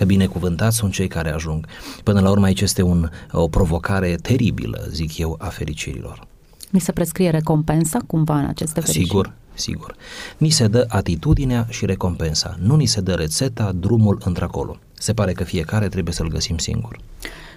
că 0.01 0.08
binecuvântați 0.08 0.77
sunt 0.77 0.91
cei 0.91 1.08
care 1.08 1.34
ajung. 1.34 1.67
Până 2.03 2.20
la 2.20 2.29
urmă 2.29 2.46
aici 2.46 2.62
este 2.62 2.81
un, 2.81 3.10
o 3.31 3.48
provocare 3.48 4.15
teribilă, 4.15 4.86
zic 4.89 5.17
eu, 5.17 5.36
a 5.39 5.48
fericirilor. 5.48 6.27
Mi 6.72 6.79
se 6.79 6.91
prescrie 6.91 7.29
recompensa 7.29 8.00
cumva 8.08 8.39
în 8.39 8.46
aceste 8.46 8.79
fericiri? 8.79 9.05
Sigur, 9.05 9.34
sigur. 9.53 9.96
Ni 10.38 10.50
se 10.50 10.67
dă 10.67 10.86
atitudinea 10.88 11.65
și 11.70 11.86
recompensa, 11.86 12.55
nu 12.60 12.75
ni 12.75 12.86
se 12.86 13.01
dă 13.01 13.13
rețeta, 13.13 13.72
drumul 13.72 14.17
într-acolo. 14.25 14.77
Se 14.93 15.13
pare 15.13 15.31
că 15.31 15.43
fiecare 15.43 15.88
trebuie 15.88 16.13
să-l 16.13 16.27
găsim 16.27 16.58
singur. 16.58 16.98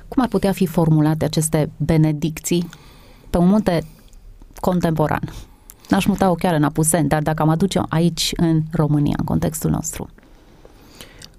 Cum 0.09 0.23
ar 0.23 0.29
putea 0.29 0.53
fi 0.53 0.67
formulate 0.67 1.25
aceste 1.25 1.71
benedicții 1.77 2.69
pe 3.31 3.39
un 3.39 3.49
munte 3.49 3.87
contemporan? 4.61 5.33
N-aș 5.89 6.05
muta-o 6.05 6.35
chiar 6.35 6.55
în 6.55 6.65
Apuseni, 6.65 7.09
dar 7.09 7.23
dacă 7.23 7.43
am 7.43 7.49
aduce 7.49 7.81
aici 7.89 8.33
în 8.37 8.63
România, 8.71 9.15
în 9.19 9.25
contextul 9.25 9.71
nostru. 9.71 10.09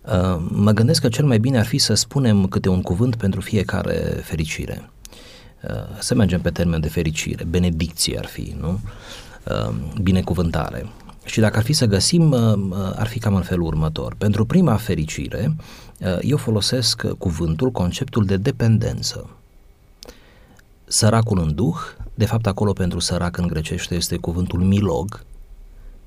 Uh, 0.08 0.38
mă 0.50 0.72
gândesc 0.72 1.02
că 1.02 1.08
cel 1.08 1.26
mai 1.26 1.38
bine 1.38 1.58
ar 1.58 1.66
fi 1.66 1.78
să 1.78 1.94
spunem 1.94 2.48
câte 2.48 2.70
un 2.70 2.82
cuvânt 2.82 3.16
pentru 3.16 3.42
fiecare 3.42 3.94
fericire. 4.24 4.90
Uh, 5.64 6.00
să 6.00 6.16
mergem 6.16 6.42
pe 6.42 6.50
termen 6.50 6.80
de 6.80 6.90
fericire, 6.90 7.44
benedicție 7.44 8.18
ar 8.18 8.26
fi, 8.26 8.56
nu? 8.60 8.80
Uh, 9.44 9.76
binecuvântare. 10.02 10.90
Și 11.26 11.40
dacă 11.40 11.58
ar 11.58 11.64
fi 11.64 11.74
să 11.74 11.86
găsim, 11.86 12.34
ar 12.96 13.08
fi 13.08 13.20
cam 13.20 13.36
în 13.36 13.42
felul 13.42 13.66
următor. 13.66 14.16
Pentru 14.18 14.46
prima 14.46 14.76
fericire, 14.76 15.56
eu 16.22 16.38
folosesc 16.38 17.08
cuvântul, 17.18 17.72
conceptul 17.72 18.26
de 18.26 18.38
dependență. 18.38 19.30
Săracul 20.86 21.40
în 21.40 21.56
duh, 21.56 21.76
de 22.14 22.26
fapt 22.26 22.48
acolo 22.48 22.74
pentru 22.74 23.00
sărac 23.00 23.38
în 23.38 23.48
grecește 23.48 23.96
este 23.96 24.18
cuvântul 24.18 24.60
milog, 24.60 25.24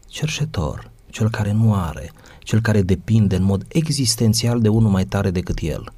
cerșetor, 0.06 0.87
cel 1.10 1.30
care 1.30 1.52
nu 1.52 1.74
are, 1.74 2.12
cel 2.38 2.60
care 2.60 2.82
depinde 2.82 3.36
în 3.36 3.42
mod 3.42 3.64
existențial 3.68 4.60
de 4.60 4.68
unul 4.68 4.90
mai 4.90 5.04
tare 5.04 5.30
decât 5.30 5.58
el. 5.60 5.92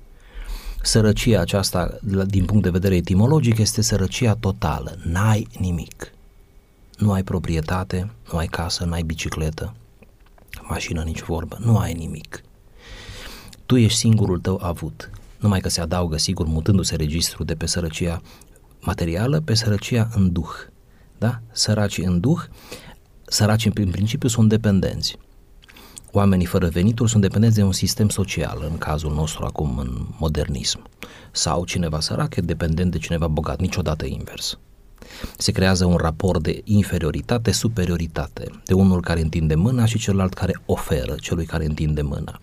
Sărăcia 0.82 1.40
aceasta, 1.40 1.98
din 2.26 2.44
punct 2.44 2.62
de 2.62 2.70
vedere 2.70 2.96
etimologic, 2.96 3.58
este 3.58 3.82
sărăcia 3.82 4.34
totală. 4.34 4.96
N-ai 5.02 5.46
nimic. 5.58 6.12
Nu 6.98 7.12
ai 7.12 7.22
proprietate, 7.22 8.10
nu 8.32 8.38
ai 8.38 8.46
casă, 8.46 8.84
nu 8.84 8.92
ai 8.92 9.02
bicicletă, 9.02 9.74
mașină, 10.68 11.02
nici 11.02 11.22
vorbă, 11.22 11.58
nu 11.60 11.78
ai 11.78 11.92
nimic. 11.92 12.42
Tu 13.66 13.76
ești 13.76 13.98
singurul 13.98 14.38
tău 14.38 14.60
avut. 14.62 15.10
Numai 15.38 15.60
că 15.60 15.68
se 15.68 15.80
adaugă, 15.80 16.18
sigur, 16.18 16.46
mutându-se 16.46 16.96
registrul 16.96 17.46
de 17.46 17.54
pe 17.54 17.66
sărăcia 17.66 18.22
materială 18.80 19.40
pe 19.40 19.54
sărăcia 19.54 20.08
în 20.14 20.32
duh. 20.32 20.50
Da? 21.18 21.40
Săracii 21.52 22.04
în 22.04 22.20
duh, 22.20 22.40
săracii 23.30 23.72
în 23.74 23.90
principiu 23.90 24.28
sunt 24.28 24.48
dependenți. 24.48 25.16
Oamenii 26.12 26.46
fără 26.46 26.68
venituri 26.68 27.10
sunt 27.10 27.22
dependenți 27.22 27.56
de 27.56 27.62
un 27.62 27.72
sistem 27.72 28.08
social, 28.08 28.66
în 28.70 28.78
cazul 28.78 29.14
nostru 29.14 29.44
acum 29.44 29.78
în 29.78 30.06
modernism. 30.18 30.82
Sau 31.32 31.64
cineva 31.64 32.00
sărac 32.00 32.36
e 32.36 32.40
dependent 32.40 32.90
de 32.90 32.98
cineva 32.98 33.28
bogat, 33.28 33.60
niciodată 33.60 34.06
invers. 34.06 34.58
Se 35.36 35.52
creează 35.52 35.84
un 35.84 35.96
raport 35.96 36.42
de 36.42 36.60
inferioritate, 36.64 37.50
superioritate, 37.50 38.50
de 38.64 38.74
unul 38.74 39.00
care 39.00 39.20
întinde 39.20 39.54
mâna 39.54 39.84
și 39.84 39.98
celălalt 39.98 40.34
care 40.34 40.62
oferă 40.66 41.14
celui 41.20 41.44
care 41.44 41.64
întinde 41.64 42.02
mâna. 42.02 42.40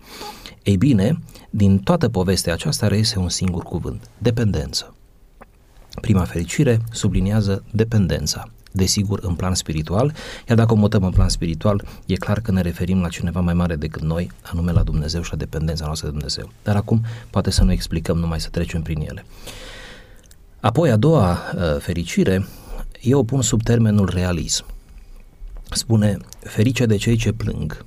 Ei 0.62 0.76
bine, 0.76 1.18
din 1.50 1.78
toată 1.78 2.08
povestea 2.08 2.52
aceasta 2.52 2.88
reiese 2.88 3.18
un 3.18 3.28
singur 3.28 3.62
cuvânt, 3.62 4.10
dependență. 4.18 4.94
Prima 6.00 6.24
fericire 6.24 6.80
subliniază 6.92 7.64
dependența, 7.72 8.50
desigur 8.72 9.18
în 9.22 9.34
plan 9.34 9.54
spiritual, 9.54 10.14
iar 10.48 10.56
dacă 10.56 10.72
o 10.72 10.76
mutăm 10.76 11.04
în 11.04 11.10
plan 11.10 11.28
spiritual, 11.28 11.84
e 12.06 12.14
clar 12.14 12.40
că 12.40 12.52
ne 12.52 12.60
referim 12.60 13.00
la 13.00 13.08
cineva 13.08 13.40
mai 13.40 13.54
mare 13.54 13.76
decât 13.76 14.02
noi, 14.02 14.30
anume 14.42 14.72
la 14.72 14.82
Dumnezeu 14.82 15.22
și 15.22 15.30
la 15.30 15.36
dependența 15.36 15.84
noastră 15.84 16.06
de 16.06 16.12
Dumnezeu. 16.12 16.52
Dar 16.62 16.76
acum 16.76 17.04
poate 17.30 17.50
să 17.50 17.64
nu 17.64 17.72
explicăm, 17.72 18.18
numai 18.18 18.40
să 18.40 18.48
trecem 18.48 18.82
prin 18.82 19.00
ele. 19.00 19.24
Apoi, 20.60 20.90
a 20.90 20.96
doua 20.96 21.30
uh, 21.30 21.76
fericire, 21.78 22.46
eu 23.00 23.18
o 23.18 23.24
pun 23.24 23.42
sub 23.42 23.62
termenul 23.62 24.10
realism. 24.14 24.64
Spune, 25.70 26.16
ferice 26.40 26.86
de 26.86 26.96
cei 26.96 27.16
ce 27.16 27.32
plâng, 27.32 27.84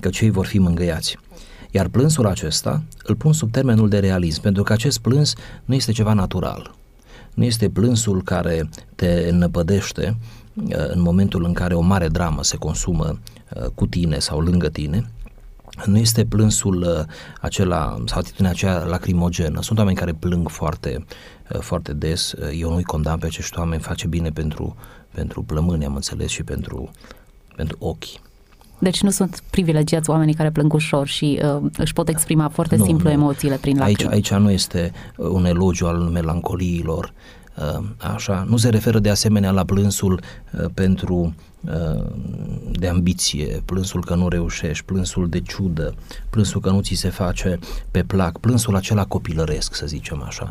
că 0.00 0.08
cei 0.08 0.30
vor 0.30 0.46
fi 0.46 0.58
mângâiați. 0.58 1.16
Iar 1.70 1.88
plânsul 1.88 2.26
acesta 2.26 2.82
îl 3.02 3.14
pun 3.14 3.32
sub 3.32 3.50
termenul 3.50 3.88
de 3.88 3.98
realism, 3.98 4.40
pentru 4.40 4.62
că 4.62 4.72
acest 4.72 4.98
plâns 4.98 5.34
nu 5.64 5.74
este 5.74 5.92
ceva 5.92 6.12
natural, 6.12 6.74
nu 7.36 7.44
este 7.44 7.68
plânsul 7.68 8.22
care 8.22 8.68
te 8.94 9.30
năpădește 9.30 10.16
uh, 10.54 10.88
în 10.88 11.00
momentul 11.00 11.44
în 11.44 11.52
care 11.52 11.74
o 11.74 11.80
mare 11.80 12.08
dramă 12.08 12.42
se 12.42 12.56
consumă 12.56 13.18
uh, 13.54 13.66
cu 13.74 13.86
tine 13.86 14.18
sau 14.18 14.40
lângă 14.40 14.68
tine, 14.68 15.10
nu 15.84 15.98
este 15.98 16.24
plânsul 16.24 16.82
uh, 16.82 17.14
acela 17.40 18.02
sau 18.06 18.18
atitudinea 18.18 18.50
aceea 18.50 18.84
lacrimogenă. 18.84 19.62
Sunt 19.62 19.78
oameni 19.78 19.96
care 19.96 20.12
plâng 20.12 20.48
foarte, 20.48 21.04
foarte 21.60 21.92
des. 21.92 22.34
Eu 22.58 22.70
nu-i 22.70 22.82
condamn 22.82 23.18
pe 23.18 23.26
acești 23.26 23.58
oameni, 23.58 23.82
face 23.82 24.06
bine 24.06 24.30
pentru, 24.30 24.76
pentru 25.14 25.42
plămâni, 25.42 25.84
am 25.84 25.94
înțeles, 25.94 26.30
și 26.30 26.42
pentru, 26.42 26.90
pentru 27.56 27.76
ochi. 27.80 28.04
Deci 28.78 29.02
nu 29.02 29.10
sunt 29.10 29.42
privilegiați 29.50 30.10
oamenii 30.10 30.34
care 30.34 30.50
plâng 30.50 30.72
ușor 30.72 31.06
și 31.06 31.40
uh, 31.56 31.70
își 31.78 31.92
pot 31.92 32.08
exprima 32.08 32.48
foarte 32.48 32.76
nu, 32.76 32.84
simplu 32.84 33.08
nu. 33.08 33.14
emoțiile 33.14 33.56
prin 33.56 33.78
lacrimi. 33.78 34.10
Aici, 34.10 34.32
aici 34.32 34.40
nu 34.40 34.50
este 34.50 34.92
uh, 35.16 35.28
un 35.28 35.44
elogiu 35.44 35.86
al 35.86 35.96
melancoliilor, 35.96 37.12
uh, 37.56 37.84
așa, 38.14 38.46
nu 38.48 38.56
se 38.56 38.68
referă 38.68 38.98
de 38.98 39.10
asemenea 39.10 39.50
la 39.50 39.64
plânsul 39.64 40.20
uh, 40.52 40.64
pentru 40.74 41.34
uh, 41.60 42.04
de 42.72 42.88
ambiție, 42.88 43.62
plânsul 43.64 44.04
că 44.04 44.14
nu 44.14 44.28
reușești, 44.28 44.84
plânsul 44.84 45.28
de 45.28 45.40
ciudă, 45.40 45.94
plânsul 46.30 46.60
că 46.60 46.70
nu 46.70 46.80
ți 46.80 46.94
se 46.94 47.08
face 47.08 47.58
pe 47.90 48.02
plac, 48.02 48.38
plânsul 48.38 48.76
acela 48.76 49.04
copilăresc, 49.04 49.74
să 49.74 49.86
zicem 49.86 50.22
așa. 50.26 50.50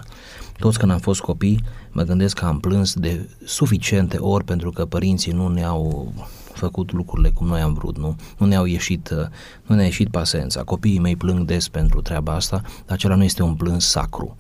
Toți 0.60 0.80
când 0.80 0.92
am 0.92 1.00
fost 1.00 1.22
copii, 1.22 1.64
mă 1.92 2.04
gândesc 2.04 2.40
că 2.40 2.46
am 2.46 2.60
plâns 2.60 2.94
de 2.94 3.30
suficiente 3.46 4.18
ori 4.18 4.44
pentru 4.44 4.72
că 4.72 4.86
părinții 4.86 5.32
nu 5.32 5.48
ne-au 5.48 6.14
făcut 6.58 6.92
lucrurile 6.92 7.30
cum 7.30 7.48
noi 7.48 7.62
am 7.62 7.74
vrut, 7.74 7.98
nu? 7.98 8.16
Nu 8.38 8.46
ne-au 8.46 8.66
ieșit, 8.66 9.10
uh, 9.10 9.26
nu 9.64 9.76
ne-a 9.76 9.86
ieșit 9.86 10.10
pasența. 10.10 10.64
Copiii 10.64 11.00
mei 11.00 11.16
plâng 11.16 11.46
des 11.46 11.68
pentru 11.68 12.02
treaba 12.02 12.34
asta, 12.34 12.62
dar 12.62 12.96
acela 12.96 13.16
nu 13.16 13.24
este 13.24 13.44
un 13.44 13.56
plâns 13.56 13.86
sacru, 13.90 14.36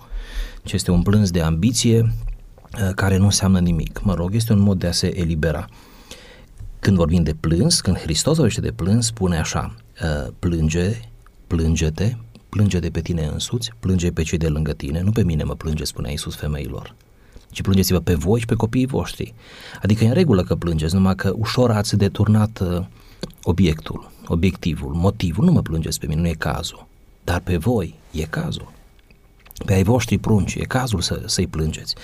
ci 0.63 0.71
este 0.71 0.91
un 0.91 1.01
plâns 1.01 1.31
de 1.31 1.41
ambiție 1.41 1.99
uh, 1.99 2.93
care 2.95 3.17
nu 3.17 3.23
înseamnă 3.23 3.59
nimic. 3.59 4.01
Mă 4.03 4.13
rog, 4.13 4.35
este 4.35 4.53
un 4.53 4.59
mod 4.59 4.79
de 4.79 4.87
a 4.87 4.91
se 4.91 5.19
elibera. 5.19 5.67
Când 6.79 6.97
vorbim 6.97 7.23
de 7.23 7.33
plâns, 7.33 7.81
când 7.81 7.97
Hristos 7.97 8.35
vorbește 8.35 8.61
de 8.61 8.71
plâns, 8.71 9.05
spune 9.05 9.37
așa, 9.37 9.75
uh, 10.01 10.31
plânge, 10.39 10.99
plânge-te, 11.47 12.15
plânge 12.49 12.79
de 12.79 12.89
pe 12.89 13.01
tine 13.01 13.25
însuți, 13.25 13.71
plânge 13.79 14.11
pe 14.11 14.23
cei 14.23 14.37
de 14.37 14.47
lângă 14.47 14.73
tine, 14.73 15.01
nu 15.01 15.11
pe 15.11 15.23
mine 15.23 15.43
mă 15.43 15.55
plânge, 15.55 15.83
spunea 15.83 16.11
Iisus 16.11 16.35
femeilor 16.35 16.95
ci 17.55 17.61
plângeți-vă 17.61 17.99
pe 17.99 18.13
voi 18.13 18.39
și 18.39 18.45
pe 18.45 18.55
copiii 18.55 18.85
voștri. 18.85 19.33
Adică 19.81 20.03
e 20.03 20.07
în 20.07 20.13
regulă 20.13 20.43
că 20.43 20.55
plângeți, 20.55 20.93
numai 20.93 21.15
că 21.15 21.33
ușor 21.35 21.71
ați 21.71 21.95
deturnat 21.95 22.59
uh, 22.59 22.85
obiectul, 23.43 24.11
obiectivul, 24.27 24.93
motivul. 24.93 25.45
Nu 25.45 25.51
mă 25.51 25.61
plângeți 25.61 25.99
pe 25.99 26.07
mine, 26.07 26.21
nu 26.21 26.27
e 26.27 26.33
cazul. 26.33 26.87
Dar 27.23 27.39
pe 27.39 27.57
voi 27.57 27.95
e 28.11 28.21
cazul. 28.21 28.71
Pe 29.65 29.73
ai 29.73 29.83
voștri 29.83 30.17
prunci, 30.17 30.55
e 30.55 30.63
cazul 30.63 31.01
să, 31.01 31.21
să-i 31.25 31.47
plângeți. 31.47 31.95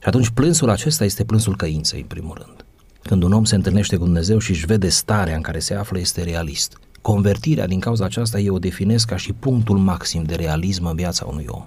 Și 0.00 0.08
atunci 0.08 0.28
plânsul 0.28 0.70
acesta 0.70 1.04
este 1.04 1.24
plânsul 1.24 1.56
căinței, 1.56 2.00
în 2.00 2.06
primul 2.06 2.42
rând. 2.44 2.64
Când 3.02 3.22
un 3.22 3.32
om 3.32 3.44
se 3.44 3.54
întâlnește 3.54 3.96
cu 3.96 4.04
Dumnezeu 4.04 4.38
și 4.38 4.50
își 4.50 4.66
vede 4.66 4.88
starea 4.88 5.36
în 5.36 5.42
care 5.42 5.58
se 5.58 5.74
află, 5.74 5.98
este 5.98 6.22
realist. 6.22 6.78
Convertirea 7.02 7.66
din 7.66 7.80
cauza 7.80 8.04
aceasta 8.04 8.38
eu 8.38 8.54
o 8.54 8.58
definesc 8.58 9.08
ca 9.08 9.16
și 9.16 9.32
punctul 9.32 9.78
maxim 9.78 10.22
de 10.22 10.34
realism 10.34 10.84
în 10.86 10.96
viața 10.96 11.26
unui 11.26 11.44
om. 11.48 11.66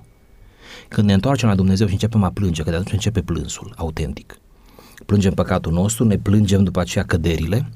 Când 0.94 1.08
ne 1.08 1.14
întoarcem 1.14 1.50
la 1.50 1.56
Dumnezeu 1.56 1.88
și 1.88 1.94
începem 1.94 2.24
a 2.24 2.30
plânge, 2.30 2.64
că 2.64 2.70
de 2.70 2.76
atunci 2.76 2.92
începe 2.94 3.22
plânsul 3.22 3.74
autentic. 3.78 4.38
Plângem 5.06 5.34
păcatul 5.34 5.72
nostru, 5.72 6.06
ne 6.06 6.18
plângem 6.18 6.64
după 6.64 6.80
aceea 6.80 7.04
căderile, 7.04 7.70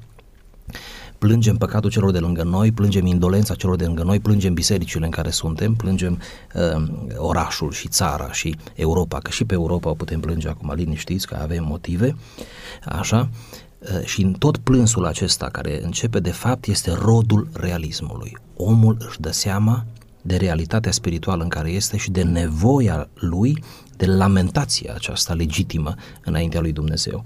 plângem 1.18 1.56
păcatul 1.56 1.90
celor 1.90 2.10
de 2.10 2.18
lângă 2.18 2.42
noi, 2.42 2.72
plângem 2.72 3.06
indolența 3.06 3.54
celor 3.54 3.76
de 3.76 3.84
lângă 3.84 4.02
noi, 4.02 4.20
plângem 4.20 4.54
bisericile 4.54 5.04
în 5.04 5.10
care 5.10 5.30
suntem, 5.30 5.74
plângem 5.74 6.18
uh, 6.54 6.88
orașul 7.16 7.72
și 7.72 7.88
țara 7.88 8.32
și 8.32 8.56
Europa, 8.74 9.18
că 9.18 9.30
și 9.30 9.44
pe 9.44 9.54
Europa 9.54 9.90
o 9.90 9.94
putem 9.94 10.20
plânge 10.20 10.48
acum, 10.48 10.72
liniștiți 10.74 11.26
că 11.26 11.38
avem 11.42 11.64
motive, 11.64 12.16
așa, 12.84 13.28
uh, 13.78 14.04
și 14.04 14.22
în 14.22 14.32
tot 14.32 14.56
plânsul 14.56 15.06
acesta 15.06 15.46
care 15.46 15.84
începe 15.84 16.20
de 16.20 16.32
fapt 16.32 16.66
este 16.66 16.92
rodul 16.92 17.48
realismului. 17.52 18.36
Omul 18.56 18.96
își 19.08 19.20
dă 19.20 19.30
seama 19.30 19.84
de 20.26 20.36
realitatea 20.36 20.92
spirituală 20.92 21.42
în 21.42 21.48
care 21.48 21.70
este 21.70 21.96
și 21.96 22.10
de 22.10 22.22
nevoia 22.22 23.08
lui 23.14 23.62
de 23.96 24.06
lamentația 24.06 24.92
aceasta 24.94 25.34
legitimă 25.34 25.94
înaintea 26.24 26.60
lui 26.60 26.72
Dumnezeu. 26.72 27.24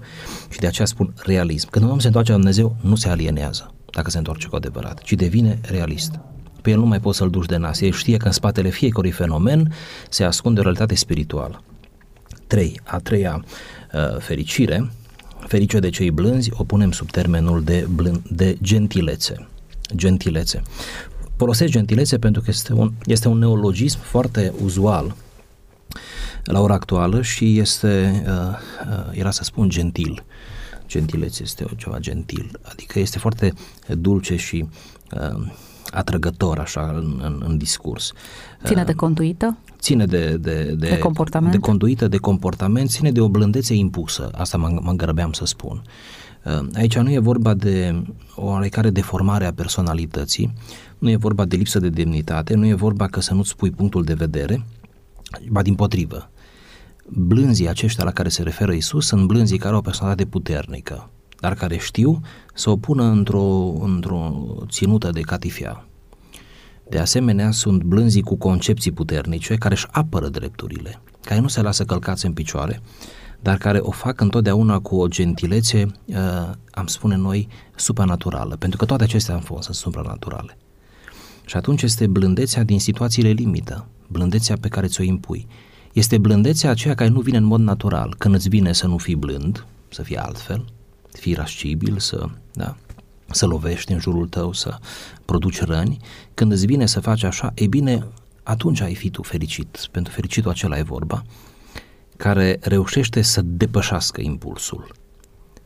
Și 0.49 0.59
de 0.59 0.67
aceea 0.67 0.87
spun 0.87 1.13
realism. 1.17 1.69
Când 1.69 1.85
un 1.85 1.91
om 1.91 1.99
se 1.99 2.07
întoarce 2.07 2.31
la 2.31 2.37
Dumnezeu, 2.37 2.75
nu 2.81 2.95
se 2.95 3.09
alienează, 3.09 3.73
dacă 3.91 4.09
se 4.09 4.17
întoarce 4.17 4.47
cu 4.47 4.55
adevărat, 4.55 5.01
ci 5.01 5.13
devine 5.13 5.59
realist. 5.61 6.19
Pe 6.61 6.69
el 6.69 6.77
nu 6.77 6.85
mai 6.85 6.99
poți 6.99 7.17
să-l 7.17 7.29
duci 7.29 7.45
de 7.45 7.57
nas. 7.57 7.81
El 7.81 7.91
știe 7.91 8.17
că 8.17 8.25
în 8.25 8.31
spatele 8.31 8.69
fiecărui 8.69 9.11
fenomen 9.11 9.73
se 10.09 10.23
ascunde 10.23 10.59
o 10.59 10.63
realitate 10.63 10.95
spirituală. 10.95 11.63
3. 12.47 12.79
A 12.83 12.97
treia 12.97 13.43
uh, 13.93 14.17
fericire, 14.19 14.91
ferice 15.47 15.79
de 15.79 15.89
cei 15.89 16.11
blânzi, 16.11 16.51
o 16.53 16.63
punem 16.63 16.91
sub 16.91 17.11
termenul 17.11 17.63
de, 17.63 17.87
blân, 17.89 18.21
de 18.29 18.57
gentilețe. 18.61 19.47
Gentilețe. 19.95 20.61
Folosesc 21.41 21.71
gentilețe 21.71 22.17
pentru 22.17 22.41
că 22.41 22.49
este 22.49 22.73
un, 22.73 22.91
este 23.05 23.27
un 23.27 23.37
neologism 23.37 23.99
foarte 23.99 24.53
uzual 24.63 25.15
la 26.43 26.59
ora 26.59 26.73
actuală 26.73 27.21
și 27.21 27.59
este, 27.59 28.23
uh, 28.27 28.57
uh, 28.89 29.17
era 29.19 29.31
să 29.31 29.43
spun 29.43 29.69
gentil. 29.69 30.23
Gentilețe 30.87 31.43
este 31.43 31.65
ceva 31.77 31.99
gentil, 31.99 32.59
adică 32.61 32.99
este 32.99 33.19
foarte 33.19 33.53
dulce 33.87 34.35
și 34.35 34.65
uh, 35.15 35.47
atrăgător 35.91 36.59
așa 36.59 36.91
în, 36.95 37.19
în, 37.23 37.43
în 37.47 37.57
discurs. 37.57 38.11
Ține 38.65 38.83
de 38.83 38.91
uh, 38.91 38.97
conduită? 38.97 39.57
ține 39.79 40.05
de, 40.05 40.37
de, 40.37 40.63
de, 40.63 40.89
de, 40.89 40.97
comportament. 40.97 41.51
de 41.51 41.59
conduită, 41.59 42.07
de 42.07 42.17
comportament, 42.17 42.89
ține 42.89 43.11
de 43.11 43.21
o 43.21 43.29
blândețe 43.29 43.73
impusă, 43.73 44.29
asta 44.33 44.57
mă, 44.57 44.79
mă 44.81 44.91
grăbeam 44.91 45.31
să 45.31 45.45
spun. 45.45 45.81
Uh, 45.85 46.20
aici 46.73 46.97
nu 46.97 47.11
e 47.11 47.19
vorba 47.19 47.53
de 47.53 48.03
o 48.35 48.45
oarecare 48.45 48.89
deformare 48.89 49.45
a 49.45 49.53
personalității, 49.53 50.53
nu 50.97 51.09
e 51.09 51.15
vorba 51.15 51.45
de 51.45 51.55
lipsă 51.55 51.79
de 51.79 51.89
demnitate, 51.89 52.53
nu 52.53 52.65
e 52.65 52.73
vorba 52.73 53.07
că 53.07 53.21
să 53.21 53.33
nu-ți 53.33 53.49
spui 53.49 53.71
punctul 53.71 54.03
de 54.03 54.13
vedere, 54.13 54.65
ba 55.49 55.61
din 55.61 55.75
potrivă. 55.75 56.29
Blânzii 57.07 57.69
aceștia 57.69 58.03
la 58.03 58.11
care 58.11 58.29
se 58.29 58.43
referă 58.43 58.73
Isus 58.73 59.05
sunt 59.05 59.25
blânzii 59.25 59.57
care 59.57 59.73
au 59.73 59.79
o 59.79 59.81
personalitate 59.81 60.29
puternică, 60.29 61.09
dar 61.39 61.53
care 61.53 61.77
știu 61.77 62.21
să 62.53 62.69
o 62.69 62.77
pună 62.77 63.03
într-o, 63.03 63.73
într-o 63.81 64.45
ținută 64.69 65.09
de 65.09 65.21
catifia. 65.21 65.85
De 66.89 66.99
asemenea, 66.99 67.51
sunt 67.51 67.83
blânzii 67.83 68.21
cu 68.21 68.35
concepții 68.35 68.91
puternice 68.91 69.55
care 69.55 69.73
își 69.73 69.87
apără 69.91 70.27
drepturile, 70.27 71.01
care 71.23 71.39
nu 71.39 71.47
se 71.47 71.61
lasă 71.61 71.83
călcați 71.83 72.25
în 72.25 72.33
picioare, 72.33 72.81
dar 73.41 73.57
care 73.57 73.77
o 73.77 73.91
fac 73.91 74.21
întotdeauna 74.21 74.79
cu 74.79 74.95
o 74.95 75.07
gentilețe, 75.07 75.85
uh, 76.05 76.15
am 76.71 76.85
spune 76.85 77.15
noi, 77.15 77.47
supranaturală, 77.75 78.55
pentru 78.55 78.77
că 78.77 78.85
toate 78.85 79.03
acestea 79.03 79.35
în 79.35 79.41
fond 79.41 79.63
sunt 79.63 79.75
supranaturale. 79.75 80.57
Și 81.45 81.57
atunci 81.57 81.81
este 81.81 82.07
blândețea 82.07 82.63
din 82.63 82.79
situațiile 82.79 83.29
limită, 83.29 83.87
blândețea 84.07 84.57
pe 84.61 84.67
care 84.67 84.87
ți-o 84.87 85.03
impui. 85.03 85.47
Este 85.93 86.17
blândețea 86.17 86.69
aceea 86.69 86.95
care 86.95 87.09
nu 87.09 87.19
vine 87.19 87.37
în 87.37 87.43
mod 87.43 87.59
natural, 87.59 88.15
când 88.17 88.35
îți 88.35 88.49
vine 88.49 88.73
să 88.73 88.87
nu 88.87 88.97
fii 88.97 89.15
blând, 89.15 89.65
să 89.89 90.03
fii 90.03 90.17
altfel, 90.17 90.65
fii 91.11 91.33
rascibil, 91.33 91.99
să, 91.99 92.29
da, 92.53 92.75
să 93.29 93.45
lovești 93.45 93.91
în 93.91 93.99
jurul 93.99 94.27
tău, 94.27 94.53
să 94.53 94.77
produci 95.25 95.61
răni, 95.61 95.97
când 96.33 96.51
îți 96.51 96.65
vine 96.65 96.85
să 96.85 96.99
faci 96.99 97.23
așa, 97.23 97.51
e 97.55 97.67
bine, 97.67 98.07
atunci 98.43 98.81
ai 98.81 98.95
fi 98.95 99.09
tu 99.09 99.21
fericit, 99.21 99.87
pentru 99.91 100.13
fericitul 100.13 100.51
acela 100.51 100.77
e 100.77 100.83
vorba, 100.83 101.23
care 102.21 102.57
reușește 102.61 103.21
să 103.21 103.41
depășească 103.43 104.21
impulsul 104.21 104.91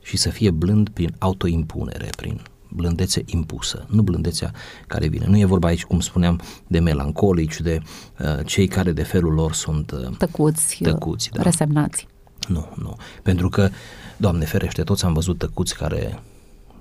și 0.01 0.17
să 0.17 0.29
fie 0.29 0.51
blând 0.51 0.89
prin 0.89 1.15
autoimpunere, 1.19 2.09
prin 2.15 2.41
blândețe 2.69 3.24
impusă, 3.25 3.85
nu 3.89 4.01
blândețea 4.01 4.51
care 4.88 5.07
vine. 5.07 5.25
Nu 5.27 5.38
e 5.38 5.45
vorba 5.45 5.67
aici, 5.67 5.85
cum 5.85 6.00
spuneam, 6.00 6.41
de 6.67 6.79
melancolici, 6.79 7.59
de 7.62 7.81
uh, 8.19 8.45
cei 8.45 8.67
care 8.67 8.91
de 8.91 9.03
felul 9.03 9.33
lor 9.33 9.53
sunt 9.53 9.91
uh, 9.91 10.17
tăcuți, 10.17 10.79
tăcuți 10.81 11.29
da. 11.33 11.41
resemnați. 11.41 12.07
Nu, 12.47 12.69
nu. 12.75 12.95
Pentru 13.24 13.50
că, 13.50 13.69
Doamne 14.17 14.45
ferește, 14.45 14.83
toți 14.83 15.05
am 15.05 15.13
văzut 15.13 15.38
tăcuți 15.38 15.75
care 15.75 16.19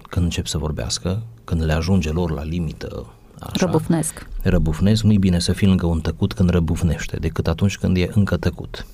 când 0.08 0.24
încep 0.24 0.46
să 0.46 0.58
vorbească, 0.58 1.22
când 1.44 1.64
le 1.64 1.72
ajunge 1.72 2.10
lor 2.10 2.30
la 2.30 2.42
limită, 2.42 3.06
Așa, 3.38 3.66
răbufnesc. 3.66 4.28
Răbufnesc, 4.42 5.02
nu-i 5.02 5.18
bine 5.18 5.38
să 5.38 5.52
fii 5.52 5.66
lângă 5.66 5.86
un 5.86 6.00
tăcut 6.00 6.32
când 6.32 6.50
răbufnește, 6.50 7.16
decât 7.16 7.46
atunci 7.46 7.78
când 7.78 7.96
e 7.96 8.10
încă 8.14 8.36
tăcut. 8.36 8.86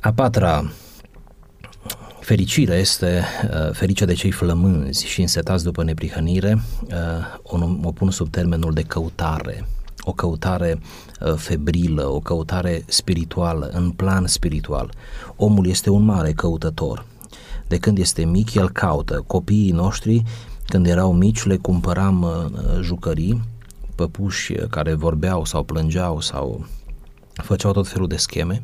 A 0.00 0.12
patra 0.12 0.70
fericire 2.20 2.74
este 2.74 3.24
uh, 3.44 3.72
ferice 3.72 4.04
de 4.04 4.14
cei 4.14 4.30
flămânzi 4.30 5.06
și 5.06 5.20
însetați 5.20 5.64
după 5.64 5.82
neprihănire, 5.82 6.62
uh, 6.82 6.94
o, 7.42 7.58
o 7.82 7.92
pun 7.92 8.10
sub 8.10 8.30
termenul 8.30 8.72
de 8.72 8.82
căutare, 8.82 9.68
o 10.00 10.12
căutare 10.12 10.78
uh, 11.20 11.34
febrilă, 11.34 12.06
o 12.06 12.20
căutare 12.20 12.84
spirituală, 12.86 13.70
în 13.72 13.90
plan 13.90 14.26
spiritual. 14.26 14.90
Omul 15.36 15.66
este 15.66 15.90
un 15.90 16.04
mare 16.04 16.32
căutător. 16.32 17.04
De 17.68 17.78
când 17.78 17.98
este 17.98 18.24
mic, 18.24 18.54
el 18.54 18.70
caută. 18.70 19.24
Copiii 19.26 19.70
noștri, 19.70 20.22
când 20.66 20.86
erau 20.86 21.12
mici, 21.12 21.44
le 21.44 21.56
cumpăram 21.56 22.22
uh, 22.22 22.80
jucării, 22.80 23.42
păpuși 23.94 24.52
care 24.52 24.94
vorbeau 24.94 25.44
sau 25.44 25.62
plângeau 25.62 26.20
sau 26.20 26.66
făceau 27.32 27.72
tot 27.72 27.88
felul 27.88 28.08
de 28.08 28.16
scheme 28.16 28.62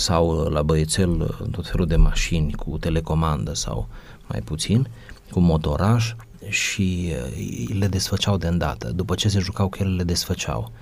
sau 0.00 0.48
la 0.48 0.62
băiețel 0.62 1.38
tot 1.50 1.66
felul 1.68 1.86
de 1.86 1.96
mașini 1.96 2.52
cu 2.52 2.78
telecomandă 2.78 3.54
sau 3.54 3.88
mai 4.26 4.40
puțin, 4.40 4.88
cu 5.30 5.40
motoraj 5.40 6.14
și 6.48 7.12
uh, 7.36 7.68
le 7.78 7.86
desfăceau 7.86 8.36
de 8.36 8.46
îndată. 8.46 8.92
După 8.94 9.14
ce 9.14 9.28
se 9.28 9.38
jucau 9.38 9.68
cu 9.68 9.76
ele, 9.80 9.94
le 9.94 10.02
desfăceau. 10.02 10.72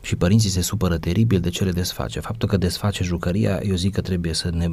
Și 0.00 0.16
părinții 0.16 0.50
se 0.50 0.60
supără 0.60 0.98
teribil 0.98 1.40
de 1.40 1.48
ce 1.48 1.64
le 1.64 1.70
desface. 1.70 2.20
Faptul 2.20 2.48
că 2.48 2.56
desface 2.56 3.04
jucăria, 3.04 3.60
eu 3.62 3.74
zic 3.74 3.94
că 3.94 4.00
trebuie 4.00 4.32
să 4.32 4.50
ne 4.50 4.66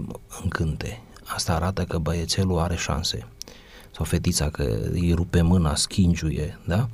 încânte. 0.44 1.02
Asta 1.26 1.54
arată 1.54 1.84
că 1.84 1.98
băiețelul 1.98 2.60
are 2.60 2.76
șanse. 2.76 3.28
Sau 3.92 4.06
fetița 4.06 4.50
că 4.50 4.78
îi 4.92 5.14
rupe 5.16 5.42
mâna, 5.42 5.76
schingiuie, 5.76 6.60
da? 6.66 6.88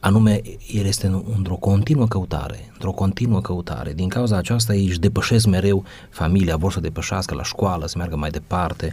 Anume 0.00 0.40
el 0.72 0.84
este 0.84 1.22
într-o 1.36 1.54
continuă 1.54 2.06
căutare, 2.06 2.70
într-o 2.72 2.92
continuă 2.92 3.40
căutare. 3.40 3.92
Din 3.92 4.08
cauza 4.08 4.36
aceasta 4.36 4.74
ei 4.74 4.86
își 4.86 4.98
depășesc 4.98 5.46
mereu 5.46 5.84
familia, 6.10 6.56
vor 6.56 6.72
să 6.72 6.80
depășească 6.80 7.34
la 7.34 7.42
școală, 7.42 7.86
să 7.86 7.94
meargă 7.96 8.16
mai 8.16 8.30
departe, 8.30 8.92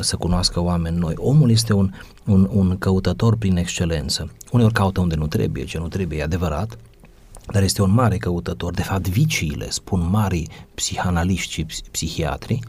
să 0.00 0.16
cunoască 0.16 0.60
oameni 0.60 0.98
noi. 0.98 1.14
Omul 1.16 1.50
este 1.50 1.72
un, 1.72 1.90
un, 2.24 2.48
un 2.52 2.78
căutător 2.78 3.36
prin 3.36 3.56
excelență. 3.56 4.32
Uneori 4.52 4.72
caută 4.72 5.00
unde 5.00 5.14
nu 5.14 5.26
trebuie, 5.26 5.64
ce 5.64 5.78
nu 5.78 5.88
trebuie, 5.88 6.18
e 6.18 6.22
adevărat, 6.22 6.78
dar 7.46 7.62
este 7.62 7.82
un 7.82 7.92
mare 7.92 8.16
căutător. 8.16 8.74
De 8.74 8.82
fapt, 8.82 9.08
viciile, 9.08 9.70
spun 9.70 10.08
mari 10.10 10.46
psihanaliști 10.74 11.52
și 11.52 11.66
psihiatri, 11.90 12.60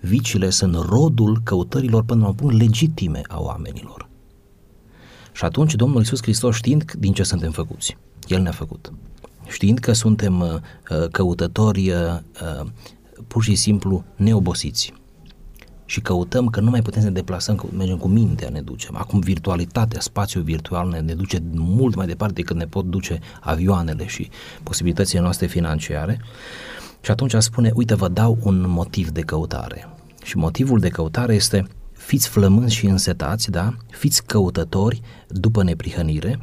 viciile 0.00 0.50
sunt 0.50 0.74
rodul 0.74 1.40
căutărilor 1.44 2.04
până 2.04 2.20
la 2.20 2.28
un 2.28 2.34
punct 2.34 2.54
legitime 2.54 3.20
a 3.28 3.40
oamenilor. 3.40 4.09
Și 5.32 5.44
atunci 5.44 5.74
Domnul 5.74 5.98
Iisus 5.98 6.22
Hristos 6.22 6.56
știind 6.56 6.92
din 6.92 7.12
ce 7.12 7.22
suntem 7.22 7.50
făcuți, 7.50 7.96
El 8.26 8.42
ne-a 8.42 8.52
făcut, 8.52 8.92
știind 9.48 9.78
că 9.78 9.92
suntem 9.92 10.40
uh, 10.40 10.52
uh 10.90 11.08
căutători 11.10 11.90
uh, 11.90 11.96
uh, 12.60 12.66
pur 13.26 13.42
și 13.42 13.54
simplu 13.54 14.04
neobosiți 14.16 14.92
și 15.90 16.00
căutăm 16.00 16.48
că 16.48 16.60
nu 16.60 16.70
mai 16.70 16.82
putem 16.82 17.00
să 17.00 17.06
ne 17.06 17.14
deplasăm, 17.14 17.54
că 17.54 17.66
mergem 17.76 17.96
cu 17.96 18.08
mintea, 18.08 18.48
ne 18.48 18.60
ducem. 18.60 18.96
Acum 18.96 19.20
virtualitatea, 19.20 20.00
spațiul 20.00 20.42
virtual 20.42 20.88
ne, 20.88 21.00
ne 21.00 21.14
duce 21.14 21.42
mult 21.52 21.94
mai 21.94 22.06
departe 22.06 22.34
decât 22.34 22.56
ne 22.56 22.64
pot 22.64 22.84
duce 22.84 23.18
avioanele 23.40 24.06
și 24.06 24.30
posibilitățile 24.62 25.20
noastre 25.20 25.46
financiare. 25.46 26.20
Și 27.00 27.10
atunci 27.10 27.34
spune, 27.38 27.70
uite, 27.74 27.94
vă 27.94 28.08
dau 28.08 28.38
un 28.42 28.64
motiv 28.68 29.08
de 29.08 29.20
căutare. 29.20 29.88
Și 30.22 30.36
motivul 30.36 30.78
de 30.78 30.88
căutare 30.88 31.34
este 31.34 31.66
fiți 32.10 32.28
flămânzi 32.28 32.74
și 32.74 32.86
însetați, 32.86 33.50
da? 33.50 33.74
fiți 33.90 34.24
căutători 34.26 35.00
după 35.28 35.62
neprihănire 35.62 36.40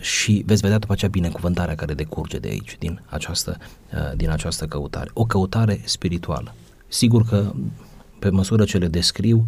și 0.00 0.42
veți 0.46 0.60
vedea 0.60 0.78
după 0.78 0.92
aceea 0.92 1.10
binecuvântarea 1.10 1.74
care 1.74 1.94
decurge 1.94 2.38
de 2.38 2.48
aici, 2.48 2.76
din 2.78 3.02
această, 3.06 3.56
uh, 3.94 4.16
din 4.16 4.30
această 4.30 4.64
căutare. 4.64 5.10
O 5.12 5.24
căutare 5.24 5.80
spirituală. 5.84 6.54
Sigur 6.88 7.24
că 7.24 7.52
pe 8.18 8.28
măsură 8.28 8.64
ce 8.64 8.78
le 8.78 8.86
descriu, 8.86 9.46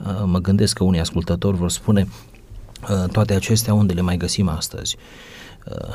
uh, 0.00 0.22
mă 0.24 0.38
gândesc 0.38 0.76
că 0.76 0.84
unii 0.84 1.00
ascultători 1.00 1.56
vor 1.56 1.70
spune 1.70 2.08
uh, 2.90 3.10
toate 3.10 3.34
acestea 3.34 3.74
unde 3.74 3.92
le 3.92 4.00
mai 4.00 4.16
găsim 4.16 4.48
astăzi. 4.48 4.96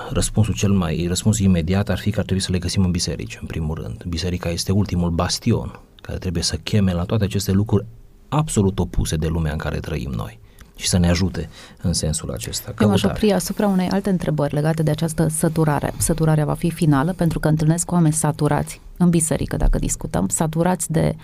Răspunsul 0.10 0.54
cel 0.54 0.72
mai, 0.72 1.06
răspunsul 1.08 1.46
imediat 1.46 1.90
ar 1.90 1.98
fi 1.98 2.12
că 2.12 2.20
ar 2.20 2.26
trebui 2.26 2.44
să 2.44 2.52
le 2.52 2.60
găsim 2.60 2.84
în 2.84 2.92
biserici, 2.92 3.38
în 3.42 3.48
primul 3.48 3.76
rând. 3.82 4.04
Biserica 4.04 4.50
este 4.50 4.72
ultimul 4.72 5.10
bastion 5.10 5.80
care 6.02 6.18
trebuie 6.18 6.44
să 6.44 6.56
cheme 6.56 6.94
la 6.94 7.04
toate 7.04 7.24
aceste 7.24 7.52
lucruri 7.52 7.86
absolut 8.30 8.80
opuse 8.80 9.16
de 9.16 9.28
lumea 9.28 9.52
în 9.52 9.58
care 9.58 9.78
trăim 9.78 10.12
noi 10.12 10.40
și 10.76 10.88
să 10.88 10.98
ne 10.98 11.10
ajute 11.10 11.50
în 11.82 11.94
sensul 11.94 12.32
acesta. 12.32 12.74
Eu 12.80 12.92
aș 12.92 13.04
opri 13.04 13.32
asupra 13.32 13.68
unei 13.68 13.90
alte 13.90 14.10
întrebări 14.10 14.54
legate 14.54 14.84
de 14.84 14.92
această 14.92 15.28
săturare. 15.28 15.94
Săturarea 15.98 16.46
va 16.46 16.54
fi 16.54 16.72
finală 16.72 17.14
pentru 17.14 17.40
că 17.40 17.48
întâlnesc 17.48 17.92
oameni 17.92 18.14
saturați 18.14 18.82
în 18.98 19.10
biserică, 19.10 19.58
dacă 19.58 19.78
discutăm, 19.78 20.28
saturați 20.28 20.92
de, 20.92 21.16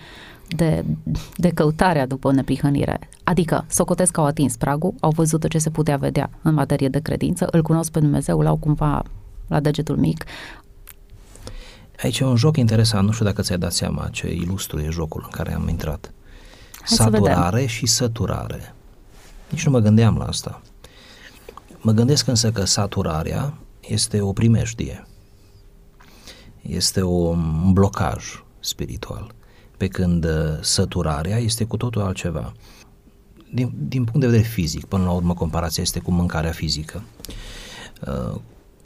de, 0.48 0.84
de 1.36 1.48
căutarea 1.48 2.06
după 2.06 2.32
neprihănire. 2.32 2.98
Adică, 3.24 3.64
socotesc 3.68 4.12
că 4.12 4.20
au 4.20 4.26
atins 4.26 4.56
pragul, 4.56 4.94
au 5.00 5.10
văzut 5.10 5.48
ce 5.48 5.58
se 5.58 5.70
putea 5.70 5.96
vedea 5.96 6.30
în 6.42 6.54
materie 6.54 6.88
de 6.88 7.00
credință, 7.00 7.48
îl 7.50 7.62
cunosc 7.62 7.90
pe 7.90 8.00
Dumnezeu, 8.00 8.40
l-au 8.40 8.56
cumva 8.56 9.02
la 9.48 9.60
degetul 9.60 9.96
mic, 9.96 10.24
Aici 12.02 12.18
e 12.18 12.24
un 12.24 12.36
joc 12.36 12.56
interesant, 12.56 13.06
nu 13.06 13.12
știu 13.12 13.24
dacă 13.24 13.42
ți-ai 13.42 13.58
dat 13.58 13.72
seama 13.72 14.08
ce 14.10 14.32
ilustru 14.32 14.80
e 14.80 14.88
jocul 14.90 15.20
în 15.24 15.30
care 15.30 15.54
am 15.54 15.68
intrat. 15.68 16.12
Hai 16.86 16.96
Saturare 16.96 17.66
și 17.66 17.86
săturare. 17.86 18.74
Nici 19.50 19.64
nu 19.64 19.70
mă 19.70 19.78
gândeam 19.78 20.16
la 20.16 20.24
asta. 20.24 20.62
Mă 21.80 21.92
gândesc 21.92 22.26
însă 22.26 22.52
că 22.52 22.64
saturarea 22.64 23.54
este 23.80 24.20
o 24.20 24.32
primejdie. 24.32 25.06
Este 26.62 27.02
un 27.02 27.72
blocaj 27.72 28.24
spiritual. 28.60 29.34
Pe 29.76 29.88
când 29.88 30.24
uh, 30.24 30.58
săturarea 30.60 31.38
este 31.38 31.64
cu 31.64 31.76
totul 31.76 32.02
altceva. 32.02 32.52
Din, 33.52 33.72
din 33.78 34.04
punct 34.04 34.20
de 34.20 34.26
vedere 34.26 34.48
fizic, 34.48 34.84
până 34.84 35.04
la 35.04 35.10
urmă 35.10 35.34
comparația 35.34 35.82
este 35.82 36.00
cu 36.00 36.10
mâncarea 36.10 36.52
fizică. 36.52 37.02
Uh, 38.06 38.40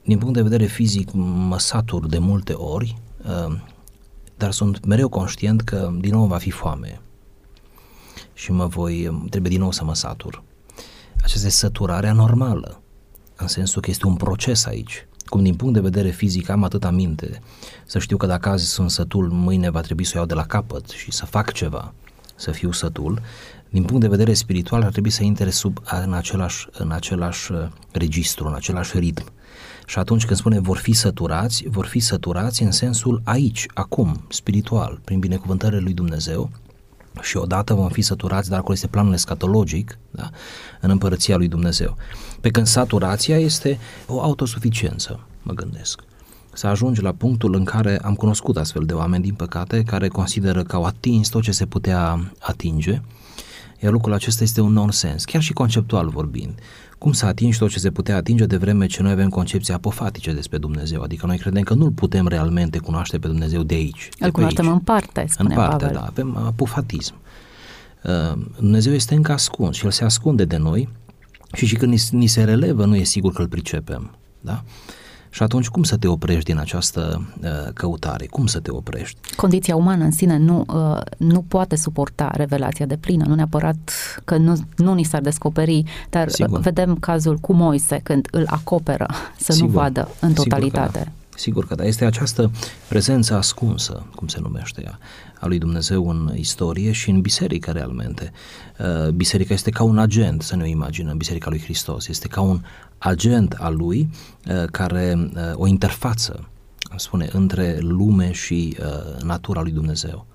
din 0.04 0.18
punct 0.18 0.34
de 0.34 0.42
vedere 0.42 0.64
fizic 0.64 1.12
mă 1.48 1.58
satur 1.58 2.06
de 2.06 2.18
multe 2.18 2.52
ori, 2.52 2.96
uh, 3.24 3.56
dar 4.36 4.50
sunt 4.50 4.84
mereu 4.84 5.08
conștient 5.08 5.60
că 5.60 5.92
din 5.98 6.12
nou 6.14 6.26
va 6.26 6.38
fi 6.38 6.50
foame 6.50 7.00
și 8.40 8.52
mă 8.52 8.66
voi, 8.66 9.24
trebuie 9.30 9.50
din 9.50 9.60
nou 9.60 9.72
să 9.72 9.84
mă 9.84 9.94
satur. 9.94 10.42
Aceasta 11.16 11.46
este 11.46 11.58
săturarea 11.58 12.12
normală, 12.12 12.80
în 13.36 13.46
sensul 13.46 13.82
că 13.82 13.90
este 13.90 14.06
un 14.06 14.14
proces 14.14 14.66
aici. 14.66 15.06
cum 15.24 15.42
din 15.42 15.54
punct 15.54 15.74
de 15.74 15.80
vedere 15.80 16.10
fizic 16.10 16.48
am 16.48 16.64
atâta 16.64 16.90
minte, 16.90 17.42
să 17.86 17.98
știu 17.98 18.16
că 18.16 18.26
dacă 18.26 18.48
azi 18.48 18.66
sunt 18.66 18.90
sătul, 18.90 19.28
mâine 19.28 19.70
va 19.70 19.80
trebui 19.80 20.04
să 20.04 20.12
o 20.14 20.18
iau 20.18 20.26
de 20.26 20.34
la 20.34 20.44
capăt 20.44 20.88
și 20.88 21.12
să 21.12 21.26
fac 21.26 21.52
ceva, 21.52 21.94
să 22.34 22.50
fiu 22.50 22.72
sătul, 22.72 23.20
din 23.68 23.84
punct 23.84 24.00
de 24.00 24.08
vedere 24.08 24.32
spiritual 24.32 24.82
ar 24.82 24.90
trebui 24.90 25.10
să 25.10 25.22
intre 25.22 25.50
sub, 25.50 25.78
în, 26.04 26.12
același, 26.12 26.66
în 26.72 26.90
același 26.90 27.52
uh, 27.52 27.58
registru, 27.92 28.46
în 28.46 28.54
același 28.54 28.98
ritm. 28.98 29.24
Și 29.86 29.98
atunci 29.98 30.26
când 30.26 30.38
spune 30.38 30.60
vor 30.60 30.76
fi 30.76 30.92
săturați, 30.92 31.64
vor 31.68 31.86
fi 31.86 31.98
săturați 31.98 32.62
în 32.62 32.70
sensul 32.70 33.20
aici, 33.24 33.66
acum, 33.74 34.26
spiritual, 34.28 35.00
prin 35.04 35.18
binecuvântările 35.18 35.80
lui 35.80 35.92
Dumnezeu, 35.92 36.50
și 37.20 37.36
odată 37.36 37.74
vom 37.74 37.88
fi 37.88 38.02
săturați, 38.02 38.48
dar 38.48 38.58
acolo 38.58 38.74
este 38.74 38.86
planul 38.86 39.12
escatologic, 39.12 39.98
da? 40.10 40.30
în 40.80 40.90
împărăția 40.90 41.36
lui 41.36 41.48
Dumnezeu. 41.48 41.96
Pe 42.40 42.50
când 42.50 42.66
saturația 42.66 43.38
este 43.38 43.78
o 44.06 44.22
autosuficiență, 44.22 45.20
mă 45.42 45.52
gândesc. 45.52 46.00
Să 46.52 46.66
ajungi 46.66 47.02
la 47.02 47.12
punctul 47.12 47.54
în 47.54 47.64
care 47.64 47.98
am 48.02 48.14
cunoscut 48.14 48.56
astfel 48.56 48.84
de 48.84 48.92
oameni, 48.92 49.22
din 49.22 49.34
păcate, 49.34 49.82
care 49.82 50.08
consideră 50.08 50.62
că 50.62 50.76
au 50.76 50.84
atins 50.84 51.28
tot 51.28 51.42
ce 51.42 51.52
se 51.52 51.66
putea 51.66 52.32
atinge, 52.38 53.00
iar 53.82 53.92
lucrul 53.92 54.12
acesta 54.12 54.42
este 54.42 54.60
un 54.60 54.72
nonsens, 54.72 55.24
chiar 55.24 55.42
și 55.42 55.52
conceptual 55.52 56.08
vorbind. 56.08 56.54
Cum 56.98 57.12
să 57.12 57.26
atingi 57.26 57.58
tot 57.58 57.70
ce 57.70 57.78
se 57.78 57.90
putea 57.90 58.16
atinge 58.16 58.46
de 58.46 58.56
vreme 58.56 58.86
ce 58.86 59.02
noi 59.02 59.12
avem 59.12 59.28
concepții 59.28 59.72
apofatice 59.72 60.32
despre 60.32 60.58
Dumnezeu, 60.58 61.02
adică 61.02 61.26
noi 61.26 61.38
credem 61.38 61.62
că 61.62 61.74
nu-L 61.74 61.90
putem 61.90 62.28
realmente 62.28 62.78
cunoaște 62.78 63.18
pe 63.18 63.26
Dumnezeu 63.26 63.62
de 63.62 63.74
aici. 63.74 64.08
Îl 64.18 64.26
de 64.26 64.30
cunoaștem 64.30 64.64
aici. 64.66 64.74
în 64.74 64.80
parte, 64.80 65.26
spune 65.28 65.54
În 65.54 65.60
parte, 65.60 65.76
Pavel. 65.84 65.94
da, 65.94 66.06
avem 66.06 66.36
apofatism. 66.36 67.14
Uh, 68.04 68.42
Dumnezeu 68.58 68.92
este 68.92 69.14
încă 69.14 69.32
ascuns 69.32 69.76
și 69.76 69.84
El 69.84 69.90
se 69.90 70.04
ascunde 70.04 70.44
de 70.44 70.56
noi 70.56 70.88
și 71.52 71.66
și 71.66 71.74
când 71.74 71.98
ni, 72.10 72.26
se 72.26 72.44
relevă 72.44 72.84
nu 72.84 72.96
e 72.96 73.02
sigur 73.02 73.32
că 73.32 73.40
îl 73.42 73.48
pricepem. 73.48 74.10
Da? 74.40 74.64
Și 75.30 75.42
atunci 75.42 75.68
cum 75.68 75.82
să 75.82 75.96
te 75.96 76.08
oprești 76.08 76.44
din 76.44 76.58
această 76.58 77.28
uh, 77.42 77.72
căutare? 77.74 78.26
Cum 78.26 78.46
să 78.46 78.60
te 78.60 78.70
oprești? 78.70 79.34
Condiția 79.36 79.76
umană 79.76 80.04
în 80.04 80.10
sine 80.10 80.36
nu, 80.36 80.64
uh, 80.68 81.00
nu 81.16 81.44
poate 81.48 81.76
suporta 81.76 82.30
revelația 82.34 82.86
de 82.86 82.96
plină, 82.96 83.24
nu 83.26 83.34
neapărat 83.34 83.76
că 84.24 84.36
nu, 84.36 84.56
nu 84.76 84.94
ni 84.94 85.02
s-ar 85.02 85.20
descoperi, 85.20 85.84
dar 86.10 86.28
Sigur. 86.28 86.60
vedem 86.60 86.94
cazul 86.94 87.36
cu 87.36 87.52
Moise 87.52 88.00
când 88.02 88.28
îl 88.30 88.44
acoperă 88.46 89.06
să 89.36 89.52
Sigur. 89.52 89.68
nu 89.68 89.74
vadă 89.74 90.08
în 90.20 90.32
totalitate. 90.32 91.12
Sigur 91.40 91.66
că 91.66 91.66
da. 91.66 91.66
Sigur 91.66 91.66
că 91.66 91.74
da, 91.74 91.84
este 91.84 92.04
această 92.04 92.50
prezență 92.88 93.34
ascunsă, 93.34 94.06
cum 94.14 94.28
se 94.28 94.38
numește 94.40 94.82
ea, 94.84 94.98
a 95.40 95.46
lui 95.46 95.58
Dumnezeu 95.58 96.08
în 96.08 96.32
istorie 96.34 96.92
și 96.92 97.10
în 97.10 97.20
biserică 97.20 97.70
realmente. 97.70 98.32
Uh, 98.78 99.08
biserica 99.08 99.54
este 99.54 99.70
ca 99.70 99.82
un 99.82 99.98
agent, 99.98 100.42
să 100.42 100.56
ne 100.56 100.62
o 100.62 100.66
imaginăm, 100.66 101.16
Biserica 101.16 101.50
lui 101.50 101.60
Hristos, 101.60 102.08
este 102.08 102.28
ca 102.28 102.40
un 102.40 102.60
agent 102.98 103.52
al 103.52 103.76
lui 103.76 104.08
uh, 104.46 104.64
care 104.70 105.30
uh, 105.34 105.40
o 105.54 105.66
interfață, 105.66 106.48
spune, 106.96 107.28
între 107.32 107.78
lume 107.80 108.32
și 108.32 108.76
natura 109.22 109.62
lui 109.62 109.72
Dumnezeu. 109.72 110.26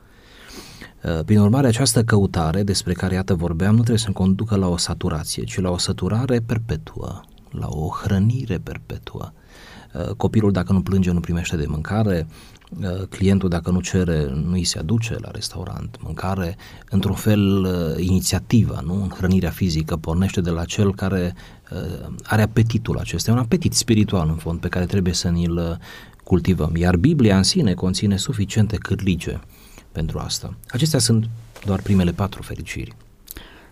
Prin 1.25 1.39
urmare, 1.39 1.67
această 1.67 2.03
căutare 2.03 2.63
despre 2.63 2.93
care, 2.93 3.13
iată, 3.13 3.33
vorbeam, 3.33 3.71
nu 3.71 3.77
trebuie 3.77 3.97
să 3.97 4.11
conducă 4.11 4.55
la 4.55 4.67
o 4.67 4.77
saturație, 4.77 5.43
ci 5.43 5.59
la 5.59 5.69
o 5.69 5.77
săturare 5.77 6.39
perpetuă, 6.39 7.21
la 7.49 7.67
o 7.67 7.89
hrănire 7.89 8.57
perpetuă. 8.57 9.31
Copilul, 10.17 10.51
dacă 10.51 10.73
nu 10.73 10.81
plânge, 10.81 11.11
nu 11.11 11.19
primește 11.19 11.55
de 11.55 11.65
mâncare, 11.67 12.27
Uh, 12.81 13.07
clientul 13.09 13.49
dacă 13.49 13.71
nu 13.71 13.79
cere, 13.79 14.29
nu 14.29 14.51
îi 14.51 14.63
se 14.63 14.79
aduce 14.79 15.15
la 15.21 15.31
restaurant 15.31 15.97
mâncare, 16.01 16.57
într-un 16.89 17.15
fel 17.15 17.63
uh, 17.63 18.05
inițiativa, 18.05 18.79
nu? 18.85 18.93
În 18.93 19.09
hrănirea 19.09 19.49
fizică 19.49 19.97
pornește 19.97 20.41
de 20.41 20.49
la 20.49 20.65
cel 20.65 20.95
care 20.95 21.35
uh, 21.71 22.07
are 22.23 22.41
apetitul 22.41 22.97
acesta, 22.97 23.31
un 23.31 23.37
apetit 23.37 23.73
spiritual 23.73 24.29
în 24.29 24.35
fond 24.35 24.59
pe 24.59 24.67
care 24.67 24.85
trebuie 24.85 25.13
să 25.13 25.29
ni-l 25.29 25.79
cultivăm. 26.23 26.75
Iar 26.75 26.97
Biblia 26.97 27.37
în 27.37 27.43
sine 27.43 27.73
conține 27.73 28.17
suficiente 28.17 28.75
cârlige 28.75 29.39
pentru 29.91 30.19
asta. 30.19 30.53
Acestea 30.69 30.99
sunt 30.99 31.29
doar 31.65 31.81
primele 31.81 32.11
patru 32.11 32.41
fericiri. 32.41 32.95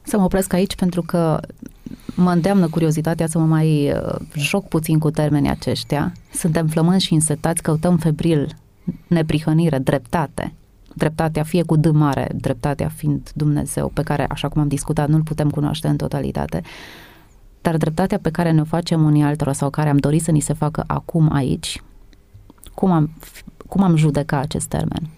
Să 0.03 0.17
mă 0.17 0.23
opresc 0.23 0.53
aici 0.53 0.75
pentru 0.75 1.01
că 1.01 1.39
mă 2.15 2.31
îndeamnă 2.31 2.67
curiozitatea 2.67 3.27
să 3.27 3.39
mă 3.39 3.45
mai 3.45 3.93
joc 4.35 4.67
puțin 4.67 4.99
cu 4.99 5.11
termenii 5.11 5.49
aceștia. 5.49 6.11
Suntem 6.33 6.67
flămânzi 6.67 7.05
și 7.05 7.13
însetați, 7.13 7.61
căutăm 7.61 7.97
febril 7.97 8.55
neprihănire, 9.07 9.77
dreptate. 9.77 10.53
Dreptatea 10.95 11.43
fie 11.43 11.63
cu 11.63 11.75
D 11.75 11.85
mare, 11.85 12.29
dreptatea 12.35 12.87
fiind 12.87 13.31
Dumnezeu, 13.35 13.91
pe 13.93 14.01
care, 14.01 14.25
așa 14.29 14.49
cum 14.49 14.61
am 14.61 14.67
discutat, 14.67 15.09
nu-L 15.09 15.23
putem 15.23 15.49
cunoaște 15.49 15.87
în 15.87 15.97
totalitate, 15.97 16.61
dar 17.61 17.77
dreptatea 17.77 18.19
pe 18.19 18.29
care 18.29 18.51
ne-o 18.51 18.63
facem 18.63 19.03
unii 19.03 19.23
altora 19.23 19.53
sau 19.53 19.69
care 19.69 19.89
am 19.89 19.97
dorit 19.97 20.21
să 20.21 20.31
ni 20.31 20.39
se 20.39 20.53
facă 20.53 20.83
acum 20.87 21.33
aici, 21.33 21.81
cum 22.73 22.91
am, 22.91 23.13
cum 23.67 23.83
am 23.83 23.95
judeca 23.95 24.37
acest 24.37 24.67
termen? 24.67 25.09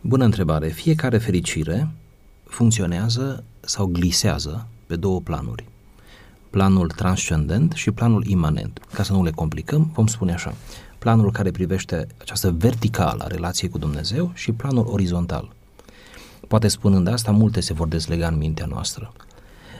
Bună 0.00 0.24
întrebare. 0.24 0.68
Fiecare 0.68 1.18
fericire 1.18 1.88
funcționează 2.44 3.44
sau 3.60 3.86
glisează 3.86 4.66
pe 4.86 4.96
două 4.96 5.20
planuri. 5.20 5.64
Planul 6.54 6.88
transcendent 6.88 7.72
și 7.72 7.90
planul 7.90 8.26
imanent. 8.26 8.80
Ca 8.92 9.02
să 9.02 9.12
nu 9.12 9.22
le 9.22 9.30
complicăm, 9.30 9.90
vom 9.94 10.06
spune 10.06 10.32
așa 10.32 10.54
planul 10.98 11.32
care 11.32 11.50
privește 11.50 12.06
această 12.20 12.54
verticală 12.58 13.24
a 13.24 13.26
relației 13.26 13.70
cu 13.70 13.78
Dumnezeu 13.78 14.30
și 14.34 14.52
planul 14.52 14.86
orizontal. 14.86 15.52
Poate 16.48 16.68
spunând 16.68 17.08
asta, 17.08 17.30
multe 17.30 17.60
se 17.60 17.72
vor 17.72 17.88
dezlega 17.88 18.26
în 18.26 18.36
mintea 18.36 18.66
noastră. 18.66 19.12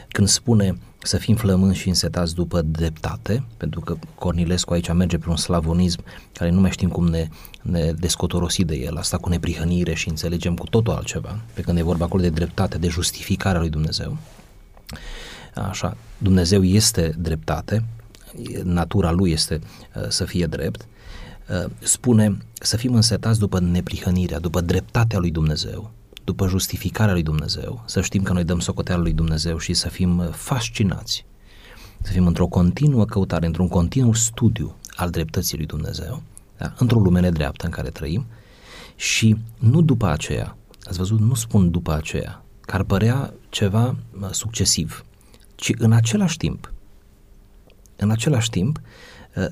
Când 0.08 0.28
spune 0.28 0.78
să 1.02 1.16
fim 1.16 1.36
flămânzi 1.36 1.78
și 1.78 1.88
însetați 1.88 2.34
după 2.34 2.62
dreptate, 2.62 3.44
pentru 3.56 3.80
că 3.80 3.96
Cornilescu 4.14 4.72
aici 4.72 4.92
merge 4.92 5.18
pe 5.18 5.28
un 5.28 5.36
slavonism 5.36 6.00
care 6.32 6.50
nu 6.50 6.60
mai 6.60 6.70
știm 6.70 6.88
cum 6.88 7.06
ne, 7.06 7.28
ne 7.62 7.92
descotorosi 7.92 8.64
de 8.64 8.76
el, 8.76 8.96
asta 8.96 9.16
cu 9.16 9.28
neprihănire 9.28 9.94
și 9.94 10.08
înțelegem 10.08 10.54
cu 10.54 10.66
totul 10.66 10.92
altceva, 10.92 11.40
pe 11.52 11.60
când 11.60 11.78
e 11.78 11.82
vorba 11.82 12.04
acolo 12.04 12.22
de 12.22 12.30
dreptate, 12.30 12.78
de 12.78 12.88
justificarea 12.88 13.60
lui 13.60 13.70
Dumnezeu. 13.70 14.16
Așa, 15.54 15.96
Dumnezeu 16.18 16.64
este 16.64 17.14
dreptate, 17.18 17.84
natura 18.62 19.10
lui 19.10 19.30
este 19.30 19.60
uh, 19.94 20.08
să 20.08 20.24
fie 20.24 20.46
drept. 20.46 20.86
Uh, 21.48 21.70
spune 21.78 22.38
să 22.52 22.76
fim 22.76 22.94
însetați 22.94 23.38
după 23.38 23.60
neprihănirea, 23.60 24.38
după 24.38 24.60
dreptatea 24.60 25.18
lui 25.18 25.30
Dumnezeu, 25.30 25.90
după 26.24 26.48
justificarea 26.48 27.12
lui 27.12 27.22
Dumnezeu, 27.22 27.82
să 27.86 28.00
știm 28.00 28.22
că 28.22 28.32
noi 28.32 28.44
dăm 28.44 28.58
socoteală 28.58 29.02
lui 29.02 29.12
Dumnezeu 29.12 29.58
și 29.58 29.74
să 29.74 29.88
fim 29.88 30.18
uh, 30.18 30.28
fascinați, 30.30 31.24
să 32.00 32.12
fim 32.12 32.26
într-o 32.26 32.46
continuă 32.46 33.04
căutare, 33.04 33.46
într-un 33.46 33.68
continuu 33.68 34.12
studiu 34.12 34.76
al 34.96 35.10
dreptății 35.10 35.56
lui 35.56 35.66
Dumnezeu, 35.66 36.22
da? 36.58 36.74
într-o 36.78 36.98
lume 36.98 37.20
nedreaptă 37.20 37.64
în 37.64 37.70
care 37.70 37.88
trăim. 37.88 38.26
Și 38.96 39.36
nu 39.58 39.80
după 39.80 40.06
aceea, 40.06 40.56
ați 40.84 40.98
văzut, 40.98 41.20
nu 41.20 41.34
spun 41.34 41.70
după 41.70 41.92
aceea, 41.92 42.44
că 42.60 42.74
ar 42.74 42.82
părea 42.82 43.34
ceva 43.48 43.96
uh, 44.20 44.28
succesiv, 44.30 45.04
ci 45.54 45.72
în 45.78 45.92
același 45.92 46.36
timp, 46.36 46.72
în 47.96 48.10
același 48.10 48.50
timp, 48.50 48.80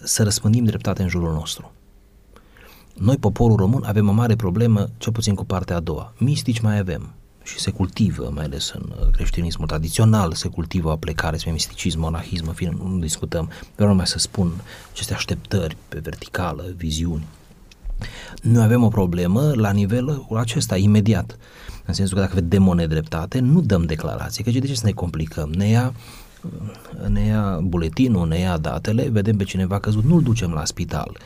să 0.03 0.23
răspândim 0.23 0.65
dreptate 0.65 1.03
în 1.03 1.09
jurul 1.09 1.33
nostru. 1.33 1.73
Noi, 2.95 3.17
poporul 3.17 3.57
român, 3.57 3.83
avem 3.85 4.09
o 4.09 4.13
mare 4.13 4.37
problemă, 4.37 4.89
cel 4.97 5.13
puțin 5.13 5.35
cu 5.35 5.45
partea 5.45 5.77
a 5.77 5.81
doua. 5.81 6.13
Mistici 6.19 6.61
mai 6.61 6.79
avem 6.79 7.15
și 7.43 7.59
se 7.59 7.71
cultivă, 7.71 8.31
mai 8.35 8.45
ales 8.45 8.71
în 8.71 8.93
uh, 9.01 9.11
creștinismul 9.13 9.67
tradițional, 9.67 10.33
se 10.33 10.49
cultivă 10.49 10.91
o 10.91 10.97
plecare 10.97 11.37
spre 11.37 11.51
misticism, 11.51 12.01
monahism, 12.01 12.47
în 12.47 12.53
fine, 12.53 12.77
nu 12.83 12.99
discutăm, 12.99 13.51
vreau 13.75 13.91
numai 13.91 14.07
să 14.07 14.19
spun 14.19 14.53
aceste 14.93 15.15
așteptări 15.15 15.77
pe 15.89 15.99
verticală, 15.99 16.73
viziuni. 16.77 17.27
Noi 18.43 18.65
avem 18.65 18.83
o 18.83 18.89
problemă 18.89 19.53
la 19.55 19.71
nivelul 19.71 20.27
acesta, 20.37 20.77
imediat. 20.77 21.37
În 21.87 21.95
sensul 21.95 22.17
că 22.17 22.23
dacă 22.23 22.35
vedem 22.35 22.69
o 22.69 22.75
nedreptate, 22.75 23.39
nu 23.39 23.61
dăm 23.61 23.83
declarație, 23.83 24.45
că 24.45 24.51
de 24.51 24.67
ce 24.67 24.75
să 24.75 24.87
ne 24.87 24.93
complicăm? 24.93 25.51
Ne 25.51 25.69
ia, 25.69 25.95
ne 27.09 27.25
ia 27.25 27.61
buletinul, 27.63 28.29
ne 28.29 28.39
ia 28.39 28.57
datele, 28.57 29.09
vedem 29.09 29.37
pe 29.37 29.45
cineva 29.45 29.79
căzut, 29.79 30.05
nu-l 30.05 30.23
ducem 30.23 30.51
la 30.51 30.65
spital 30.65 31.17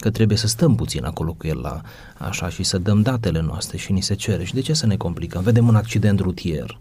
că 0.00 0.10
trebuie 0.10 0.38
să 0.38 0.46
stăm 0.46 0.74
puțin 0.74 1.04
acolo 1.04 1.32
cu 1.32 1.46
el 1.46 1.58
la 1.58 1.80
așa 2.18 2.48
și 2.48 2.62
să 2.62 2.78
dăm 2.78 3.02
datele 3.02 3.40
noastre 3.40 3.76
și 3.76 3.92
ni 3.92 4.00
se 4.00 4.14
cere. 4.14 4.44
Și 4.44 4.54
de 4.54 4.60
ce 4.60 4.72
să 4.72 4.86
ne 4.86 4.96
complicăm? 4.96 5.42
Vedem 5.42 5.68
un 5.68 5.74
accident 5.74 6.20
rutier. 6.20 6.78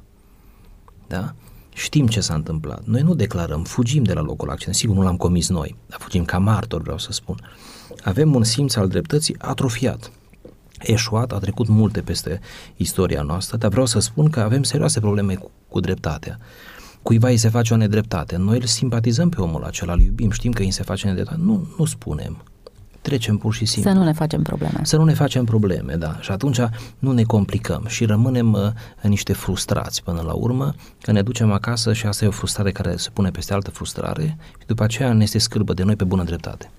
Da? 1.08 1.34
Știm 1.74 2.08
ce 2.08 2.20
s-a 2.20 2.34
întâmplat. 2.34 2.82
Noi 2.86 3.02
nu 3.02 3.14
declarăm, 3.14 3.64
fugim 3.64 4.04
de 4.04 4.14
la 4.14 4.22
locul 4.22 4.50
accident. 4.50 4.76
Sigur, 4.76 4.96
nu 4.96 5.02
l-am 5.02 5.18
comis 5.18 5.50
noi, 5.50 5.76
dar 5.88 6.00
fugim 6.00 6.26
ca 6.26 6.38
martor, 6.38 6.82
vreau 6.82 6.98
să 6.98 7.12
spun. 7.12 7.40
Avem 8.04 8.36
un 8.36 8.43
simț 8.43 8.75
al 8.75 8.88
dreptății 8.88 9.36
atrofiat. 9.38 10.12
Eșuat, 10.80 11.32
a 11.32 11.38
trecut 11.38 11.67
multe 11.67 12.02
peste 12.02 12.39
istoria 12.75 13.21
noastră, 13.21 13.58
dar 13.58 13.69
vreau 13.69 13.86
să 13.86 13.99
spun 13.99 14.30
că 14.30 14.39
avem 14.39 14.63
serioase 14.63 14.99
probleme 14.99 15.36
cu, 15.36 15.52
cu 15.67 15.80
dreptatea 15.80 16.39
cuiva 17.02 17.28
îi 17.28 17.38
se 17.38 17.49
face 17.49 17.73
o 17.73 17.78
nedreptate. 17.78 18.38
Noi 18.38 18.56
îl 18.56 18.65
simpatizăm 18.65 19.30
pe 19.30 19.41
omul 19.41 19.63
acela, 19.63 19.93
îl 19.93 20.02
iubim, 20.02 20.32
știm 20.32 20.52
că 20.52 20.62
îi 20.62 20.71
se 20.71 20.84
face 20.84 21.08
nedreptate. 21.08 21.39
Nu, 21.43 21.67
nu 21.78 21.86
spunem 21.86 22.43
trecem 23.02 23.38
pur 23.38 23.54
și 23.54 23.65
simplu. 23.65 23.91
Să 23.91 23.97
nu 23.97 24.04
ne 24.04 24.13
facem 24.13 24.41
probleme. 24.41 24.80
Să 24.84 24.97
nu 24.97 25.04
ne 25.04 25.13
facem 25.13 25.45
probleme, 25.45 25.95
da. 25.95 26.17
Și 26.19 26.32
atunci 26.32 26.60
nu 26.99 27.12
ne 27.12 27.23
complicăm 27.23 27.86
și 27.88 28.06
rămânem 28.06 28.54
uh, 28.54 28.71
niște 29.02 29.34
frustrați 29.34 30.04
până 30.04 30.21
la 30.21 30.34
urmă, 30.34 30.73
că 31.02 31.12
ne 31.12 31.21
ducem 31.21 31.52
acasă 31.52 31.93
și 31.93 32.06
asta 32.06 32.25
e 32.25 32.28
o 32.28 32.32
frustrare 32.32 32.71
care 32.71 32.95
se 32.95 33.10
pune 33.13 33.30
peste 33.30 33.54
altă 33.54 33.71
frustrare 33.71 34.38
și 34.60 34.65
după 34.65 34.84
aceea 34.84 35.13
ne 35.13 35.23
este 35.23 35.38
scârbă 35.38 35.73
de 35.73 35.84
noi 35.84 35.95
pe 35.95 36.04
bună 36.04 36.23
dreptate. 36.23 36.71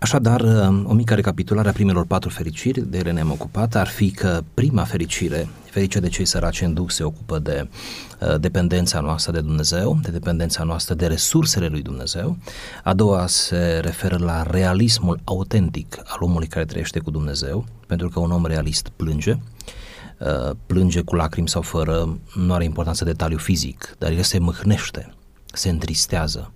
Așadar, 0.00 0.40
uh, 0.40 0.84
o 0.84 0.92
mică 0.92 1.14
recapitulare 1.14 1.68
a 1.68 1.72
primelor 1.72 2.06
patru 2.06 2.28
fericiri, 2.28 2.90
de 2.90 2.98
ele 2.98 3.12
ne-am 3.12 3.30
ocupat, 3.30 3.74
ar 3.74 3.86
fi 3.86 4.10
că 4.10 4.42
prima 4.54 4.84
fericire, 4.84 5.48
fericirea 5.70 6.08
de 6.08 6.14
cei 6.14 6.24
săraci 6.24 6.60
în 6.60 6.74
duc, 6.74 6.90
se 6.90 7.02
ocupă 7.02 7.38
de 7.38 7.68
uh, 8.20 8.40
dependența 8.40 9.00
noastră 9.00 9.32
de 9.32 9.40
Dumnezeu, 9.40 9.98
de 10.02 10.10
dependența 10.10 10.62
noastră 10.62 10.94
de 10.94 11.06
resursele 11.06 11.66
lui 11.66 11.82
Dumnezeu. 11.82 12.36
A 12.84 12.94
doua 12.94 13.26
se 13.26 13.78
referă 13.82 14.16
la 14.18 14.42
realismul 14.42 15.20
autentic 15.24 15.98
al 16.04 16.18
omului 16.20 16.46
care 16.46 16.64
trăiește 16.64 16.98
cu 16.98 17.10
Dumnezeu, 17.10 17.64
pentru 17.86 18.08
că 18.08 18.20
un 18.20 18.30
om 18.30 18.46
realist 18.46 18.88
plânge, 18.96 19.36
uh, 20.18 20.50
plânge 20.66 21.00
cu 21.00 21.14
lacrimi 21.14 21.48
sau 21.48 21.62
fără, 21.62 22.18
nu 22.34 22.52
are 22.52 22.64
importanță 22.64 23.04
detaliu 23.04 23.38
fizic, 23.38 23.94
dar 23.98 24.10
el 24.10 24.22
se 24.22 24.38
mâhnește, 24.38 25.14
se 25.52 25.68
întristează, 25.68 26.52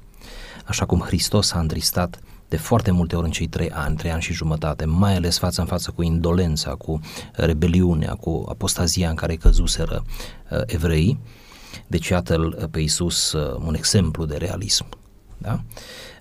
așa 0.64 0.84
cum 0.84 1.00
Hristos 1.00 1.52
a 1.52 1.58
întristat 1.58 2.18
de 2.48 2.56
foarte 2.56 2.90
multe 2.90 3.16
ori 3.16 3.24
în 3.24 3.30
cei 3.30 3.46
trei 3.46 3.70
ani, 3.70 3.96
trei 3.96 4.10
ani 4.10 4.22
și 4.22 4.32
jumătate, 4.32 4.84
mai 4.84 5.14
ales 5.14 5.38
față 5.38 5.60
în 5.60 5.66
față 5.66 5.90
cu 5.90 6.02
indolența, 6.02 6.70
cu 6.70 7.00
rebeliunea, 7.32 8.14
cu 8.14 8.44
apostazia 8.48 9.08
în 9.08 9.14
care 9.14 9.36
căzuseră 9.36 10.04
uh, 10.50 10.60
evreii. 10.66 11.18
Deci 11.86 12.08
iată-l 12.08 12.56
uh, 12.58 12.68
pe 12.70 12.80
Iisus 12.80 13.32
uh, 13.32 13.62
un 13.66 13.74
exemplu 13.74 14.24
de 14.24 14.36
realism. 14.36 14.86
Da? 15.38 15.60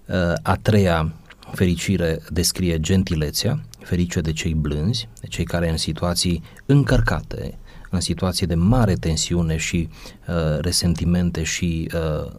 Uh, 0.06 0.34
a 0.42 0.56
treia 0.62 1.14
fericire 1.52 2.20
descrie 2.30 2.80
gentilețea, 2.80 3.64
ferice 3.80 4.22
de 4.22 4.32
cei 4.32 4.54
blânzi, 4.54 5.10
de 5.22 5.28
cei 5.28 5.46
care 5.46 5.70
în 5.70 5.78
situații 5.78 6.44
încărcate, 6.66 7.58
în 7.96 8.02
situații 8.02 8.48
de 8.48 8.56
mare 8.56 8.94
tensiune 8.94 9.58
și 9.58 9.90
uh, 10.28 10.60
resentimente 10.60 11.44
și 11.44 11.90
uh, 11.94 12.32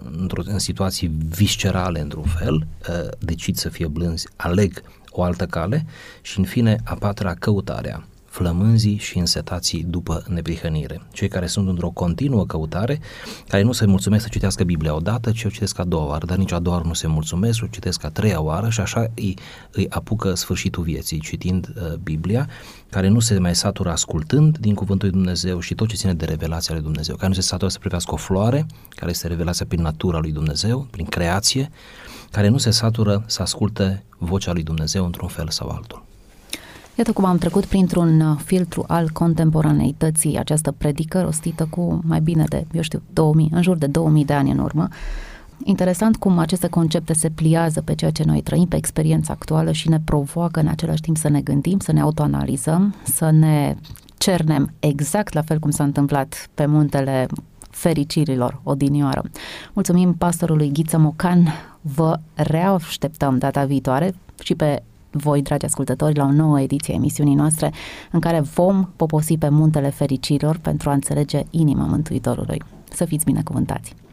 în 0.45 0.59
situații 0.59 1.13
viscerale 1.29 2.01
într-un 2.01 2.25
fel, 2.39 2.55
uh, 2.55 3.09
decid 3.19 3.57
să 3.57 3.69
fie 3.69 3.87
blânzi, 3.87 4.29
aleg 4.37 4.83
o 5.11 5.23
altă 5.23 5.47
cale 5.47 5.87
și 6.23 6.39
în 6.39 6.45
fine 6.45 6.81
a 6.85 6.95
patra 6.95 7.35
căutarea 7.35 8.07
flămânzii 8.35 8.97
și 8.97 9.19
însetații 9.19 9.85
după 9.89 10.25
neprihănire. 10.29 11.03
Cei 11.13 11.29
care 11.29 11.47
sunt 11.47 11.69
într-o 11.69 11.89
continuă 11.89 12.47
căutare, 12.47 13.01
care 13.49 13.63
nu 13.63 13.73
se 13.73 13.87
mulțumesc 13.87 14.23
să 14.23 14.29
citească 14.33 14.65
Biblia 14.65 14.95
odată, 14.95 15.31
ci 15.31 15.45
o 15.45 15.49
citesc 15.49 15.79
a 15.79 15.85
doua 15.85 16.05
oară, 16.05 16.27
dar 16.27 16.37
nici 16.37 16.53
a 16.53 16.59
doua 16.59 16.77
oară 16.77 16.89
nu 16.89 16.95
se 16.95 17.07
mulțumesc, 17.07 17.63
o 17.63 17.67
citesc 17.67 18.05
a 18.05 18.09
treia 18.09 18.41
oară 18.41 18.69
și 18.69 18.81
așa 18.81 19.11
îi, 19.15 19.39
îi 19.71 19.87
apucă 19.89 20.35
sfârșitul 20.35 20.83
vieții, 20.83 21.21
citind 21.21 21.73
uh, 21.77 21.95
Biblia, 22.03 22.49
care 22.91 23.09
nu 23.09 23.21
se 23.21 23.39
mai 23.39 23.55
satură 23.55 23.91
ascultând 23.91 24.59
din 24.59 24.75
Cuvântul 24.75 25.09
lui 25.09 25.17
Dumnezeu 25.17 25.61
și 25.61 25.75
tot 25.75 25.89
ce 25.89 25.97
ține 25.97 26.15
de 26.15 26.25
revelația 26.25 26.75
lui 26.75 26.83
Dumnezeu, 26.83 27.17
care 27.17 27.29
nu 27.29 27.35
se 27.35 27.41
satură 27.41 27.71
să 27.71 27.79
privească 27.79 28.15
o 28.15 28.17
floare, 28.17 28.67
care 28.89 29.11
este 29.11 29.27
revelația 29.27 29.67
prin 29.67 29.83
natura 29.83 30.19
lui 30.19 30.33
Dumnezeu, 30.33 30.87
prin 30.91 31.07
creație, 31.07 31.71
care 32.31 32.49
nu 32.49 32.59
se 32.59 32.71
satură 32.71 33.25
să 33.27 33.43
asculte 33.43 34.05
vocea 34.19 34.53
lui 34.53 34.63
Dumnezeu 34.63 35.05
într-un 35.05 35.29
fel 35.29 35.49
sau 35.49 35.69
altul. 35.69 36.13
Iată 36.97 37.13
cum 37.13 37.25
am 37.25 37.39
trecut 37.39 37.65
printr-un 37.65 38.21
uh, 38.21 38.39
filtru 38.45 38.85
al 38.87 39.11
contemporaneității, 39.13 40.39
această 40.39 40.71
predică 40.71 41.21
rostită 41.21 41.67
cu 41.71 42.01
mai 42.07 42.21
bine 42.21 42.45
de, 42.49 42.67
eu 42.73 42.83
știu, 42.83 43.03
2000, 43.13 43.49
în 43.53 43.63
jur 43.63 43.77
de 43.77 43.87
2000 43.87 44.25
de 44.25 44.33
ani 44.33 44.51
în 44.51 44.59
urmă. 44.59 44.89
Interesant 45.65 46.17
cum 46.17 46.39
aceste 46.39 46.69
concepte 46.69 47.13
se 47.13 47.31
pliază 47.31 47.81
pe 47.81 47.95
ceea 47.95 48.11
ce 48.11 48.25
noi 48.25 48.41
trăim, 48.41 48.67
pe 48.67 48.77
experiența 48.77 49.33
actuală 49.33 49.73
și 49.73 49.89
ne 49.89 50.01
provoacă 50.05 50.61
în 50.61 50.67
același 50.67 51.01
timp 51.01 51.17
să 51.17 51.29
ne 51.29 51.41
gândim, 51.41 51.79
să 51.79 51.93
ne 51.93 52.01
autoanalizăm, 52.01 52.95
să 53.03 53.31
ne 53.31 53.77
cernem 54.19 54.73
exact 54.79 55.33
la 55.33 55.43
fel 55.43 55.59
cum 55.59 55.71
s-a 55.71 55.85
întâmplat 55.85 56.49
pe 56.55 56.67
muntele 56.67 57.27
fericirilor 57.71 58.61
odinioară. 58.63 59.23
Mulțumim 59.73 60.15
pastorului 60.15 60.73
Ghiță 60.73 60.99
Mocan, 60.99 61.49
vă 61.81 62.21
reașteptăm 62.35 63.39
data 63.39 63.65
viitoare 63.65 64.15
și 64.43 64.55
pe 64.55 64.83
voi, 65.17 65.43
dragi 65.43 65.65
ascultători, 65.65 66.17
la 66.17 66.25
o 66.25 66.33
nouă 66.33 66.61
ediție 66.61 66.93
a 66.93 66.97
emisiunii 66.97 67.35
noastre 67.35 67.73
în 68.11 68.21
care 68.21 68.41
vom 68.41 68.89
poposi 68.97 69.39
pe 69.39 69.49
muntele 69.49 69.89
fericirilor 69.89 70.59
pentru 70.59 70.91
a 70.91 70.93
înțelege 70.93 71.43
inima 71.51 71.85
Mântuitorului. 71.85 72.63
Să 72.91 73.05
fiți 73.05 73.25
binecuvântați! 73.25 74.04